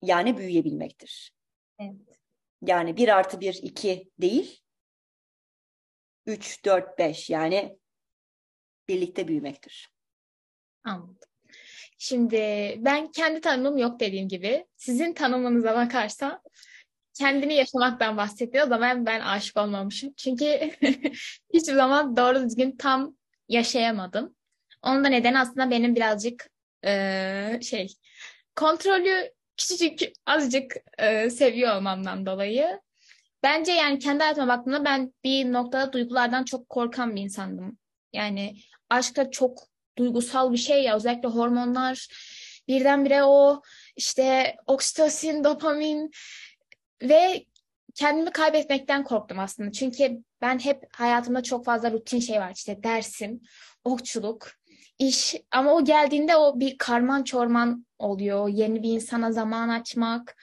Yani 0.03 0.37
büyüyebilmektir. 0.37 1.35
Evet. 1.79 2.21
Yani 2.63 2.97
bir 2.97 3.09
artı 3.09 3.41
bir 3.41 3.55
iki 3.63 4.11
değil, 4.19 4.61
üç, 6.27 6.65
dört, 6.65 6.99
beş 6.99 7.31
yani 7.31 7.79
birlikte 8.89 9.29
büyümektir. 9.29 9.95
Anladım. 10.85 11.29
Şimdi 11.99 12.37
ben 12.79 13.11
kendi 13.11 13.41
tanımım 13.41 13.79
yok 13.79 14.01
dediğim 14.01 14.29
gibi. 14.29 14.67
Sizin 14.77 15.13
tanımınıza 15.13 15.75
bakarsam 15.75 16.43
kendini 17.21 17.55
yaşamaktan 17.55 18.17
bahsediyor 18.17 18.67
o 18.67 18.69
zaman 18.69 19.07
ben 19.07 19.21
aşık 19.21 19.57
olmamışım. 19.57 20.13
Çünkü 20.17 20.45
hiçbir 21.55 21.75
zaman 21.75 22.17
doğru 22.17 22.43
düzgün 22.43 22.77
tam 22.77 23.15
yaşayamadım. 23.49 24.35
Onun 24.83 25.05
da 25.05 25.09
nedeni 25.09 25.39
aslında 25.39 25.71
benim 25.71 25.95
birazcık 25.95 26.51
e, 26.85 27.61
şey 27.63 27.89
kontrolü 28.57 29.33
küçücük 29.57 30.01
azıcık 30.27 30.77
e, 30.99 31.31
seviyor 31.31 31.77
olmamdan 31.77 32.27
dolayı. 32.27 32.81
bence 33.43 33.73
yani 33.73 33.99
kendi 33.99 34.23
hayatıma 34.23 34.49
baktığımda 34.49 34.85
ben 34.85 35.15
bir 35.25 35.53
noktada 35.53 35.93
duygulardan 35.93 36.45
çok 36.45 36.69
korkan 36.69 37.17
bir 37.17 37.23
insandım. 37.23 37.79
Yani 38.13 38.57
aşk 38.91 39.17
da 39.17 39.31
çok 39.31 39.59
duygusal 39.99 40.53
bir 40.53 40.59
şey 40.59 40.83
ya 40.83 40.97
özellikle 40.97 41.29
hormonlar 41.29 42.09
birdenbire 42.69 43.23
o 43.25 43.63
işte 43.97 44.57
oksitosin, 44.67 45.45
dopamin 45.45 46.11
ve 47.03 47.45
kendimi 47.95 48.31
kaybetmekten 48.31 49.05
korktum 49.05 49.39
aslında. 49.39 49.73
Çünkü 49.73 50.23
ben 50.41 50.59
hep 50.59 50.83
hayatımda 50.93 51.43
çok 51.43 51.65
fazla 51.65 51.93
rutin 51.93 52.21
şey 52.21 52.41
var. 52.41 52.53
İşte 52.55 52.83
dersim, 52.83 53.41
okçuluk, 53.85 54.51
iş. 54.99 55.37
Ama 55.51 55.73
o 55.73 55.85
geldiğinde 55.85 56.37
o 56.37 56.61
bir 56.61 56.79
karman 56.79 57.23
çorman 57.23 57.87
oluyor. 57.99 58.49
Yeni 58.49 58.83
bir 58.83 58.93
insana 58.93 59.33
zaman 59.33 59.69
açmak, 59.69 60.37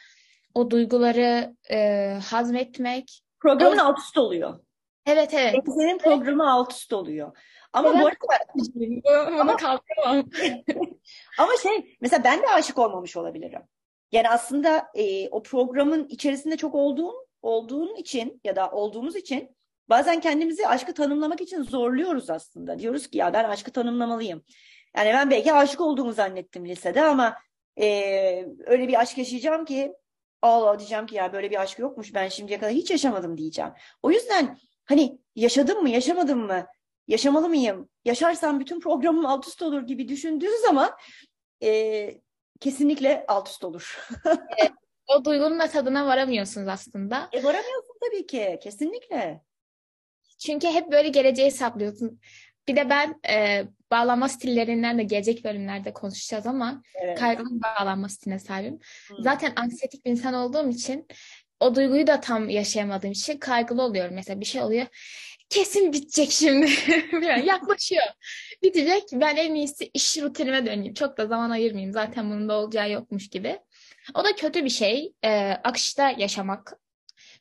o 0.53 0.71
duyguları 0.71 1.55
e, 1.69 2.09
hazmetmek. 2.29 3.21
Programın 3.39 3.77
alt 3.77 3.99
üst 3.99 4.17
oluyor. 4.17 4.59
Evet 5.05 5.33
evet. 5.33 5.55
Senin 5.65 5.97
programı 5.97 6.51
alt 6.51 6.73
üst 6.73 6.93
oluyor. 6.93 7.37
Ama 7.73 7.89
Evet. 7.89 8.01
bu 8.01 8.07
arada 8.07 8.53
Bunu 9.43 9.57
kaldıramam. 9.57 10.29
ama 11.39 11.51
şey 11.63 11.97
mesela 12.01 12.23
ben 12.23 12.41
de 12.41 12.47
aşık 12.47 12.77
olmamış 12.77 13.17
olabilirim. 13.17 13.61
Yani 14.11 14.29
aslında 14.29 14.87
e, 14.95 15.29
o 15.29 15.43
programın 15.43 16.07
içerisinde 16.07 16.57
çok 16.57 16.75
olduğun 16.75 17.27
olduğun 17.41 17.95
için 17.95 18.41
ya 18.43 18.55
da 18.55 18.71
olduğumuz 18.71 19.15
için 19.15 19.55
bazen 19.89 20.19
kendimizi 20.19 20.67
aşkı 20.67 20.93
tanımlamak 20.93 21.41
için 21.41 21.63
zorluyoruz 21.63 22.29
aslında. 22.29 22.79
Diyoruz 22.79 23.07
ki 23.07 23.17
ya 23.17 23.33
ben 23.33 23.43
aşkı 23.43 23.71
tanımlamalıyım. 23.71 24.43
Yani 24.95 25.09
ben 25.13 25.31
belki 25.31 25.53
aşık 25.53 25.81
olduğumu 25.81 26.13
zannettim 26.13 26.65
lisede 26.65 27.01
ama 27.03 27.37
e, 27.79 27.85
öyle 28.65 28.87
bir 28.87 28.99
aşk 28.99 29.17
yaşayacağım 29.17 29.65
ki 29.65 29.93
Allah 30.41 30.79
diyeceğim 30.79 31.05
ki 31.05 31.15
ya 31.15 31.33
böyle 31.33 31.51
bir 31.51 31.61
aşk 31.61 31.79
yokmuş 31.79 32.13
ben 32.13 32.27
şimdiye 32.27 32.59
kadar 32.59 32.73
hiç 32.73 32.91
yaşamadım 32.91 33.37
diyeceğim. 33.37 33.71
O 34.03 34.11
yüzden 34.11 34.57
hani 34.85 35.19
yaşadım 35.35 35.81
mı 35.81 35.89
yaşamadım 35.89 36.39
mı 36.39 36.65
yaşamalı 37.07 37.49
mıyım 37.49 37.89
yaşarsam 38.05 38.59
bütün 38.59 38.79
programım 38.79 39.25
alt 39.25 39.47
üst 39.47 39.61
olur 39.61 39.81
gibi 39.81 40.07
düşündüğün 40.07 40.65
zaman 40.65 40.91
e, 41.63 42.21
kesinlikle 42.59 43.25
alt 43.27 43.49
üst 43.49 43.63
olur. 43.63 44.07
O 45.07 45.25
duygunun 45.25 45.59
da 45.59 45.67
tadına 45.67 46.05
varamıyorsunuz 46.05 46.67
aslında. 46.67 47.29
E 47.31 47.43
varamıyorsun 47.43 47.95
tabii 48.05 48.27
ki 48.27 48.59
kesinlikle. 48.63 49.41
Çünkü 50.39 50.67
hep 50.67 50.91
böyle 50.91 51.09
geleceği 51.09 51.45
hesaplıyorsun. 51.45 52.19
Bir 52.67 52.75
de 52.75 52.89
ben 52.89 53.19
e, 53.29 53.63
bağlanma 53.91 54.29
stillerinden 54.29 54.97
de 54.97 55.03
gelecek 55.03 55.45
bölümlerde 55.45 55.93
konuşacağız 55.93 56.47
ama 56.47 56.81
Evet. 56.95 57.19
kaygılı 57.19 57.61
bağlanma 57.61 58.09
stiline 58.09 58.39
sahibim. 58.39 58.79
Hı. 59.07 59.15
Zaten 59.19 59.53
anksiyetik 59.55 60.05
bir 60.05 60.11
insan 60.11 60.33
olduğum 60.33 60.69
için 60.69 61.07
o 61.59 61.75
duyguyu 61.75 62.07
da 62.07 62.19
tam 62.19 62.49
yaşayamadığım 62.49 63.11
için 63.11 63.37
kaygılı 63.37 63.81
oluyorum. 63.81 64.15
Mesela 64.15 64.39
bir 64.39 64.45
şey 64.45 64.61
oluyor. 64.61 64.87
Kesin 65.49 65.93
bitecek 65.93 66.31
şimdi. 66.31 66.69
Yaklaşıyor. 67.45 68.03
Bitecek. 68.63 69.03
Ben 69.13 69.35
en 69.35 69.55
iyisi 69.55 69.89
iş 69.93 70.17
rutinime 70.17 70.65
döneyim. 70.65 70.93
Çok 70.93 71.17
da 71.17 71.27
zaman 71.27 71.49
ayırmayayım. 71.49 71.93
Zaten 71.93 72.29
bunun 72.29 72.49
da 72.49 72.53
olacağı 72.53 72.91
yokmuş 72.91 73.29
gibi. 73.29 73.59
O 74.13 74.23
da 74.23 74.35
kötü 74.35 74.65
bir 74.65 74.69
şey. 74.69 75.13
Ee, 75.23 75.57
akışta 75.63 76.09
yaşamak. 76.17 76.73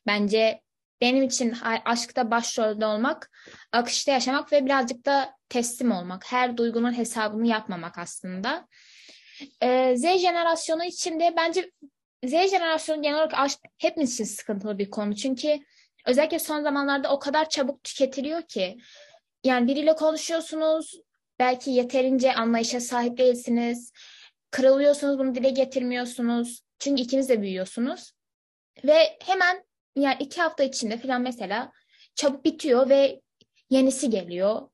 Bence 0.07 0.61
benim 1.01 1.23
için 1.23 1.55
aşkta 1.85 2.31
başrolde 2.31 2.87
olmak, 2.87 3.31
akışta 3.73 4.13
yaşamak 4.13 4.53
ve 4.53 4.67
birazcık 4.67 5.07
da 5.07 5.35
teslim 5.49 5.93
olmak. 5.93 6.33
Her 6.33 6.57
duygunun 6.57 6.99
hesabını 6.99 7.47
yapmamak 7.47 7.99
aslında. 7.99 8.69
Ee, 9.63 9.95
Z 9.97 10.03
jenerasyonu 10.03 10.85
için 10.85 11.21
de 11.21 11.35
bence 11.37 11.71
Z 12.25 12.31
jenerasyonu 12.31 13.03
genel 13.03 13.17
olarak 13.17 13.35
aşk 13.35 13.59
hepimiz 13.79 14.15
için 14.15 14.25
sıkıntılı 14.25 14.79
bir 14.79 14.91
konu. 14.91 15.17
Çünkü 15.17 15.59
özellikle 16.07 16.39
son 16.39 16.63
zamanlarda 16.63 17.13
o 17.13 17.19
kadar 17.19 17.49
çabuk 17.49 17.85
tüketiliyor 17.85 18.43
ki. 18.43 18.79
Yani 19.45 19.69
biriyle 19.69 19.95
konuşuyorsunuz, 19.95 21.01
belki 21.39 21.71
yeterince 21.71 22.35
anlayışa 22.35 22.81
sahip 22.81 23.19
değilsiniz. 23.19 23.93
Kırılıyorsunuz, 24.51 25.19
bunu 25.19 25.35
dile 25.35 25.51
getirmiyorsunuz. 25.51 26.63
Çünkü 26.79 27.03
ikiniz 27.03 27.29
de 27.29 27.43
büyüyorsunuz. 27.43 28.13
Ve 28.85 29.19
hemen 29.25 29.65
yani 29.97 30.17
iki 30.21 30.41
hafta 30.41 30.65
içinde 30.65 30.97
falan 30.97 31.23
mesela 31.23 31.73
çabuk 32.15 32.45
bitiyor 32.45 32.89
ve 32.89 33.21
yenisi 33.71 34.11
geliyor. 34.11 34.69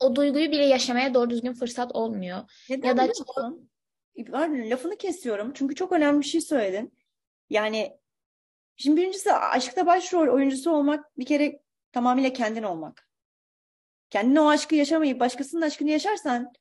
O 0.00 0.16
duyguyu 0.16 0.52
bile 0.52 0.66
yaşamaya 0.66 1.14
doğru 1.14 1.30
düzgün 1.30 1.52
fırsat 1.52 1.92
olmuyor. 1.94 2.38
Neden 2.70 2.88
Ya 2.88 2.96
da? 2.96 3.12
Pardon, 4.32 4.70
lafını 4.70 4.96
kesiyorum 4.96 5.52
çünkü 5.54 5.74
çok 5.74 5.92
önemli 5.92 6.20
bir 6.20 6.26
şey 6.26 6.40
söyledin. 6.40 6.92
Yani 7.50 7.96
şimdi 8.76 9.00
birincisi 9.00 9.32
aşkta 9.32 9.86
başrol 9.86 10.28
oyuncusu 10.28 10.70
olmak 10.70 11.18
bir 11.18 11.26
kere 11.26 11.60
tamamıyla 11.92 12.32
kendin 12.32 12.62
olmak. 12.62 13.08
Kendin 14.10 14.36
o 14.36 14.48
aşkı 14.48 14.74
yaşamayıp 14.74 15.20
başkasının 15.20 15.62
aşkını 15.62 15.90
yaşarsan 15.90 16.52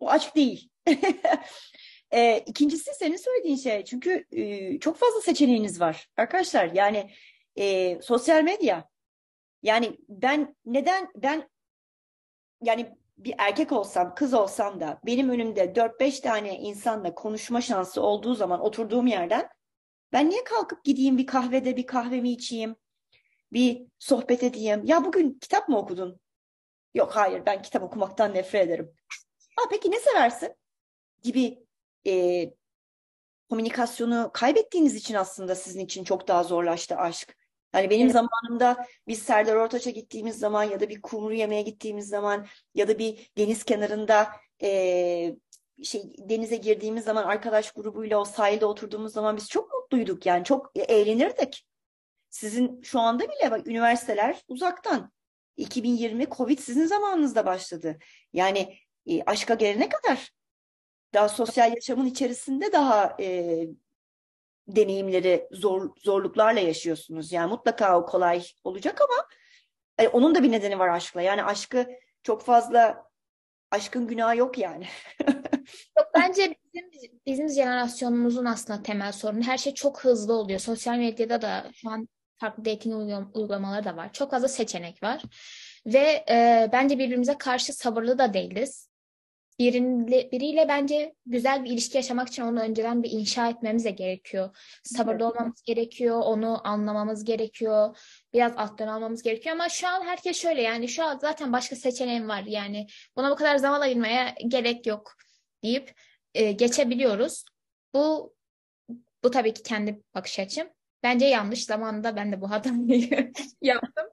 o 0.00 0.10
aşk 0.10 0.36
değil. 0.36 0.70
e, 2.10 2.38
ikincisi 2.38 2.90
senin 2.94 3.16
söylediğin 3.16 3.56
şey 3.56 3.84
çünkü 3.84 4.24
e, 4.32 4.78
çok 4.78 4.96
fazla 4.96 5.20
seçeneğiniz 5.20 5.80
var 5.80 6.08
arkadaşlar. 6.16 6.70
Yani 6.74 7.10
e, 7.56 7.98
sosyal 8.02 8.42
medya. 8.42 8.88
Yani 9.62 9.98
ben 10.08 10.56
neden 10.64 11.08
ben 11.16 11.48
yani 12.62 12.96
bir 13.16 13.34
erkek 13.38 13.72
olsam, 13.72 14.14
kız 14.14 14.34
olsam 14.34 14.80
da 14.80 15.00
benim 15.06 15.28
önümde 15.28 15.64
4-5 15.64 16.20
tane 16.20 16.58
insanla 16.58 17.14
konuşma 17.14 17.60
şansı 17.60 18.02
olduğu 18.02 18.34
zaman 18.34 18.60
oturduğum 18.60 19.06
yerden 19.06 19.48
ben 20.14 20.30
niye 20.30 20.44
kalkıp 20.44 20.84
gideyim 20.84 21.18
bir 21.18 21.26
kahvede 21.26 21.76
bir 21.76 21.86
kahvemi 21.86 22.30
içeyim, 22.30 22.76
bir 23.52 23.86
sohbet 23.98 24.42
edeyim. 24.42 24.84
Ya 24.84 25.04
bugün 25.04 25.38
kitap 25.40 25.68
mı 25.68 25.78
okudun? 25.78 26.20
Yok 26.94 27.16
hayır 27.16 27.46
ben 27.46 27.62
kitap 27.62 27.82
okumaktan 27.82 28.34
nefret 28.34 28.66
ederim. 28.66 28.92
Aa, 29.56 29.68
peki 29.70 29.90
ne 29.90 30.00
seversin? 30.00 30.54
Gibi 31.22 31.66
e, 32.06 32.44
komünikasyonu 33.50 34.30
kaybettiğiniz 34.32 34.94
için 34.94 35.14
aslında 35.14 35.54
sizin 35.54 35.80
için 35.80 36.04
çok 36.04 36.28
daha 36.28 36.44
zorlaştı 36.44 36.96
aşk. 36.96 37.36
Hani 37.72 37.90
benim 37.90 38.06
Evet. 38.06 38.12
zamanımda 38.12 38.86
biz 39.08 39.22
Serdar 39.22 39.56
Ortaç'a 39.56 39.90
gittiğimiz 39.90 40.38
zaman 40.38 40.64
ya 40.64 40.80
da 40.80 40.88
bir 40.88 41.02
kumru 41.02 41.34
yemeğe 41.34 41.62
gittiğimiz 41.62 42.08
zaman 42.08 42.46
ya 42.74 42.88
da 42.88 42.98
bir 42.98 43.30
deniz 43.38 43.64
kenarında 43.64 44.28
e, 44.62 45.36
şey 45.82 46.02
denize 46.18 46.56
girdiğimiz 46.56 47.04
zaman 47.04 47.24
arkadaş 47.24 47.70
grubuyla 47.70 48.18
o 48.18 48.24
sahilde 48.24 48.66
oturduğumuz 48.66 49.12
zaman 49.12 49.36
biz 49.36 49.48
çok 49.48 49.73
mutluyduk 49.94 50.26
yani 50.26 50.44
çok 50.44 50.72
eğlenirdik. 50.76 51.66
Sizin 52.30 52.82
şu 52.82 53.00
anda 53.00 53.24
bile 53.24 53.50
bak 53.50 53.66
üniversiteler 53.66 54.42
uzaktan. 54.48 55.12
2020 55.56 56.26
Covid 56.30 56.58
sizin 56.58 56.86
zamanınızda 56.86 57.46
başladı. 57.46 57.98
Yani 58.32 58.78
e, 59.06 59.22
aşka 59.22 59.54
gelene 59.54 59.88
kadar 59.88 60.30
daha 61.14 61.28
sosyal 61.28 61.74
yaşamın 61.74 62.06
içerisinde 62.06 62.72
daha 62.72 63.16
e, 63.20 63.60
deneyimleri 64.68 65.48
zor, 65.52 65.90
zorluklarla 65.96 66.60
yaşıyorsunuz. 66.60 67.32
Yani 67.32 67.48
mutlaka 67.50 67.98
o 67.98 68.06
kolay 68.06 68.46
olacak 68.64 69.00
ama 69.00 69.28
e, 69.98 70.08
onun 70.08 70.34
da 70.34 70.42
bir 70.42 70.52
nedeni 70.52 70.78
var 70.78 70.88
aşkla. 70.88 71.22
Yani 71.22 71.44
aşkı 71.44 71.86
çok 72.22 72.42
fazla 72.42 73.10
aşkın 73.74 74.06
günahı 74.06 74.36
yok 74.36 74.58
yani. 74.58 74.86
Yok, 75.98 76.06
bence 76.14 76.54
bizim, 76.74 76.90
bizim 77.26 77.48
jenerasyonumuzun 77.48 78.44
aslında 78.44 78.82
temel 78.82 79.12
sorunu 79.12 79.42
her 79.42 79.58
şey 79.58 79.74
çok 79.74 80.04
hızlı 80.04 80.34
oluyor. 80.34 80.60
Sosyal 80.60 80.96
medyada 80.98 81.42
da 81.42 81.70
şu 81.74 81.90
an 81.90 82.08
farklı 82.36 82.64
dating 82.64 82.94
uygulama- 82.94 83.30
uygulamaları 83.34 83.84
da 83.84 83.96
var. 83.96 84.12
Çok 84.12 84.30
fazla 84.30 84.48
seçenek 84.48 85.02
var. 85.02 85.22
Ve 85.86 86.24
e, 86.30 86.68
bence 86.72 86.98
birbirimize 86.98 87.38
karşı 87.38 87.72
sabırlı 87.72 88.18
da 88.18 88.34
değiliz. 88.34 88.88
Biriyle, 89.58 90.32
biriyle 90.32 90.68
bence 90.68 91.14
güzel 91.26 91.64
bir 91.64 91.70
ilişki 91.70 91.96
yaşamak 91.96 92.28
için 92.28 92.42
onu 92.42 92.60
önceden 92.60 93.02
bir 93.02 93.10
inşa 93.10 93.48
etmemiz 93.48 93.84
de 93.84 93.90
gerekiyor. 93.90 94.56
Sabırlı 94.84 95.28
olmamız 95.28 95.62
gerekiyor, 95.62 96.20
onu 96.24 96.68
anlamamız 96.68 97.24
gerekiyor, 97.24 97.96
biraz 98.32 98.52
alttan 98.56 98.88
almamız 98.88 99.22
gerekiyor. 99.22 99.54
Ama 99.54 99.68
şu 99.68 99.88
an 99.88 100.02
herkes 100.02 100.42
şöyle 100.42 100.62
yani 100.62 100.88
şu 100.88 101.04
an 101.04 101.18
zaten 101.18 101.52
başka 101.52 101.76
seçeneğim 101.76 102.28
var. 102.28 102.42
Yani 102.46 102.86
buna 103.16 103.30
bu 103.30 103.36
kadar 103.36 103.56
zaman 103.56 103.80
ayırmaya 103.80 104.34
gerek 104.48 104.86
yok 104.86 105.14
deyip 105.62 105.92
e, 106.34 106.52
geçebiliyoruz. 106.52 107.44
Bu 107.94 108.34
bu 109.24 109.30
tabii 109.30 109.54
ki 109.54 109.62
kendi 109.62 110.02
bakış 110.14 110.38
açım. 110.38 110.68
Bence 111.02 111.26
yanlış 111.26 111.64
zamanında 111.64 112.16
ben 112.16 112.32
de 112.32 112.40
bu 112.40 112.50
hatayı 112.50 113.32
yaptım. 113.62 114.06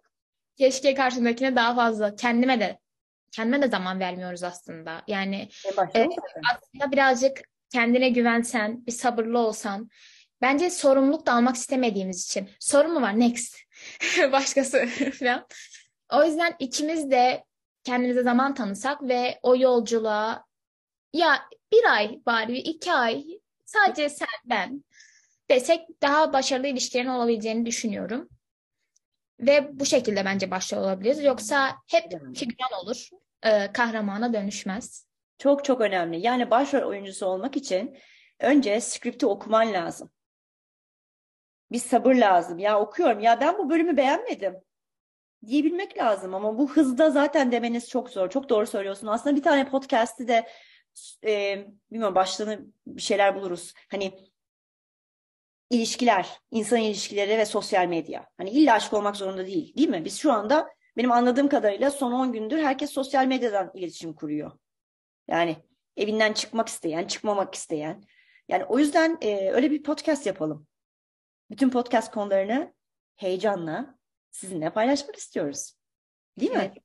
Keşke 0.58 0.94
karşımdakine 0.94 1.56
daha 1.56 1.76
fazla 1.76 2.16
kendime 2.16 2.60
de 2.60 2.80
kendime 3.32 3.62
de 3.62 3.68
zaman 3.68 4.00
vermiyoruz 4.00 4.44
aslında. 4.44 5.02
Yani 5.08 5.50
zaten. 5.76 6.10
aslında 6.54 6.92
birazcık 6.92 7.42
kendine 7.70 8.10
güvensen, 8.10 8.86
bir 8.86 8.92
sabırlı 8.92 9.40
olsan. 9.40 9.90
Bence 10.42 10.70
sorumluluk 10.70 11.26
da 11.26 11.34
almak 11.34 11.56
istemediğimiz 11.56 12.26
için. 12.26 12.50
Sorun 12.60 12.94
mu 12.94 13.02
var? 13.02 13.20
Next. 13.20 13.58
Başkası 14.32 14.88
falan. 15.20 15.48
O 16.14 16.24
yüzden 16.24 16.56
ikimiz 16.60 17.12
de 17.12 17.44
kendimize 17.84 18.24
zaman 18.24 18.54
tanısak 18.54 19.04
ve 19.04 19.40
o 19.44 19.58
yolculuğa 19.58 20.46
ya 21.14 21.42
bir 21.72 21.84
ay 21.92 22.20
bari 22.26 22.58
iki 22.58 22.94
ay 22.94 23.24
sadece 23.66 24.10
sen 24.10 24.28
ben 24.46 24.84
desek 25.50 25.82
daha 26.02 26.34
başarılı 26.34 26.68
ilişkilerin 26.68 27.10
olabileceğini 27.10 27.66
düşünüyorum. 27.66 28.30
Ve 29.42 29.80
bu 29.80 29.86
şekilde 29.86 30.26
bence 30.26 30.52
başrol 30.52 30.78
olabiliriz. 30.78 31.24
Yoksa 31.24 31.76
hep 31.88 32.04
figüran 32.36 32.84
olur. 32.84 33.10
e, 33.44 33.72
kahramana 33.72 34.34
dönüşmez. 34.34 35.08
Çok 35.38 35.66
çok 35.66 35.82
önemli. 35.82 36.20
Yani 36.20 36.52
başrol 36.52 36.90
oyuncusu 36.90 37.26
olmak 37.26 37.58
için 37.58 37.98
önce 38.40 38.82
skripti 38.82 39.26
okuman 39.26 39.74
lazım. 39.74 40.12
Bir 41.72 41.80
sabır 41.80 42.16
lazım. 42.16 42.60
Ya 42.60 42.80
okuyorum. 42.80 43.20
Ya 43.20 43.42
ben 43.42 43.58
bu 43.58 43.70
bölümü 43.70 43.98
beğenmedim. 43.98 44.56
Diyebilmek 45.48 45.98
lazım 45.98 46.36
ama 46.36 46.58
bu 46.58 46.72
hızda 46.72 47.10
zaten 47.10 47.52
demeniz 47.52 47.90
çok 47.90 48.10
zor. 48.10 48.30
Çok 48.30 48.50
doğru 48.50 48.68
söylüyorsun. 48.68 49.08
Aslında 49.08 49.36
bir 49.36 49.44
tane 49.44 49.70
podcast'te 49.70 50.28
de 50.28 50.48
e, 51.26 51.66
bilmiyorum 51.92 52.16
başlığını 52.16 52.66
bir 52.88 53.02
şeyler 53.02 53.36
buluruz. 53.36 53.74
Hani 53.92 54.31
ilişkiler, 55.72 56.40
insan 56.52 56.80
ilişkileri 56.80 57.38
ve 57.38 57.46
sosyal 57.46 57.88
medya. 57.88 58.28
Hani 58.38 58.50
illa 58.50 58.74
aşk 58.74 58.94
olmak 58.94 59.16
zorunda 59.16 59.48
değil, 59.48 59.76
değil 59.78 59.90
mi? 59.90 60.06
Biz 60.06 60.20
şu 60.20 60.34
anda 60.34 60.70
benim 60.98 61.12
anladığım 61.12 61.50
kadarıyla 61.50 61.92
son 61.92 62.12
10 62.12 62.34
gündür 62.34 62.64
herkes 62.64 62.92
sosyal 62.92 63.26
medyadan 63.26 63.72
iletişim 63.74 64.14
kuruyor. 64.14 64.52
Yani 65.28 65.58
evinden 65.98 66.34
çıkmak 66.34 66.68
isteyen, 66.68 67.08
çıkmamak 67.08 67.56
isteyen. 67.56 68.04
Yani 68.48 68.66
o 68.66 68.80
yüzden 68.80 69.18
e, 69.22 69.52
öyle 69.52 69.72
bir 69.72 69.84
podcast 69.84 70.26
yapalım. 70.26 70.68
Bütün 71.52 71.70
podcast 71.70 72.12
konularını 72.12 72.74
heyecanla 73.16 73.96
sizinle 74.32 74.70
paylaşmak 74.70 75.16
istiyoruz. 75.16 75.74
Değil 76.40 76.52
mi? 76.52 76.58
Evet. 76.58 76.78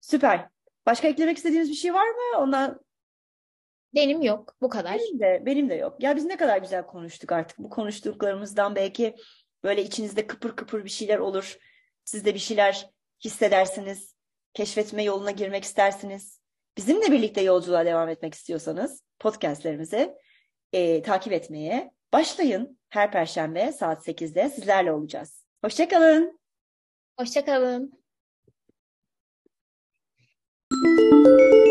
Süper. 0.00 0.48
Başka 0.86 1.08
eklemek 1.08 1.36
istediğiniz 1.36 1.70
bir 1.70 1.74
şey 1.74 1.94
var 1.94 2.08
mı? 2.08 2.38
Ondan 2.38 2.80
benim 3.94 4.22
yok. 4.22 4.56
Bu 4.60 4.68
kadar. 4.68 4.98
Benim 4.98 5.20
de, 5.20 5.42
benim 5.46 5.70
de 5.70 5.74
yok. 5.74 6.02
Ya 6.02 6.16
biz 6.16 6.24
ne 6.24 6.36
kadar 6.36 6.58
güzel 6.58 6.86
konuştuk 6.86 7.32
artık. 7.32 7.58
Bu 7.58 7.70
konuştuklarımızdan 7.70 8.76
belki 8.76 9.16
böyle 9.64 9.82
içinizde 9.82 10.26
kıpır 10.26 10.56
kıpır 10.56 10.84
bir 10.84 10.90
şeyler 10.90 11.18
olur. 11.18 11.58
Siz 12.04 12.24
de 12.24 12.34
bir 12.34 12.38
şeyler 12.38 12.90
hissedersiniz. 13.24 14.14
Keşfetme 14.54 15.02
yoluna 15.02 15.30
girmek 15.30 15.64
istersiniz. 15.64 16.40
Bizimle 16.76 17.12
birlikte 17.12 17.40
yolculuğa 17.40 17.84
devam 17.84 18.08
etmek 18.08 18.34
istiyorsanız 18.34 19.02
podcastlerimizi 19.18 20.14
e, 20.72 21.02
takip 21.02 21.32
etmeye 21.32 21.92
başlayın. 22.12 22.78
Her 22.88 23.12
perşembe 23.12 23.72
saat 23.72 24.08
8'de 24.08 24.48
sizlerle 24.48 24.92
olacağız. 24.92 25.44
Hoşçakalın. 25.64 26.40
Hoşçakalın. 27.18 28.04
Thank 30.74 31.54
you. 31.54 31.63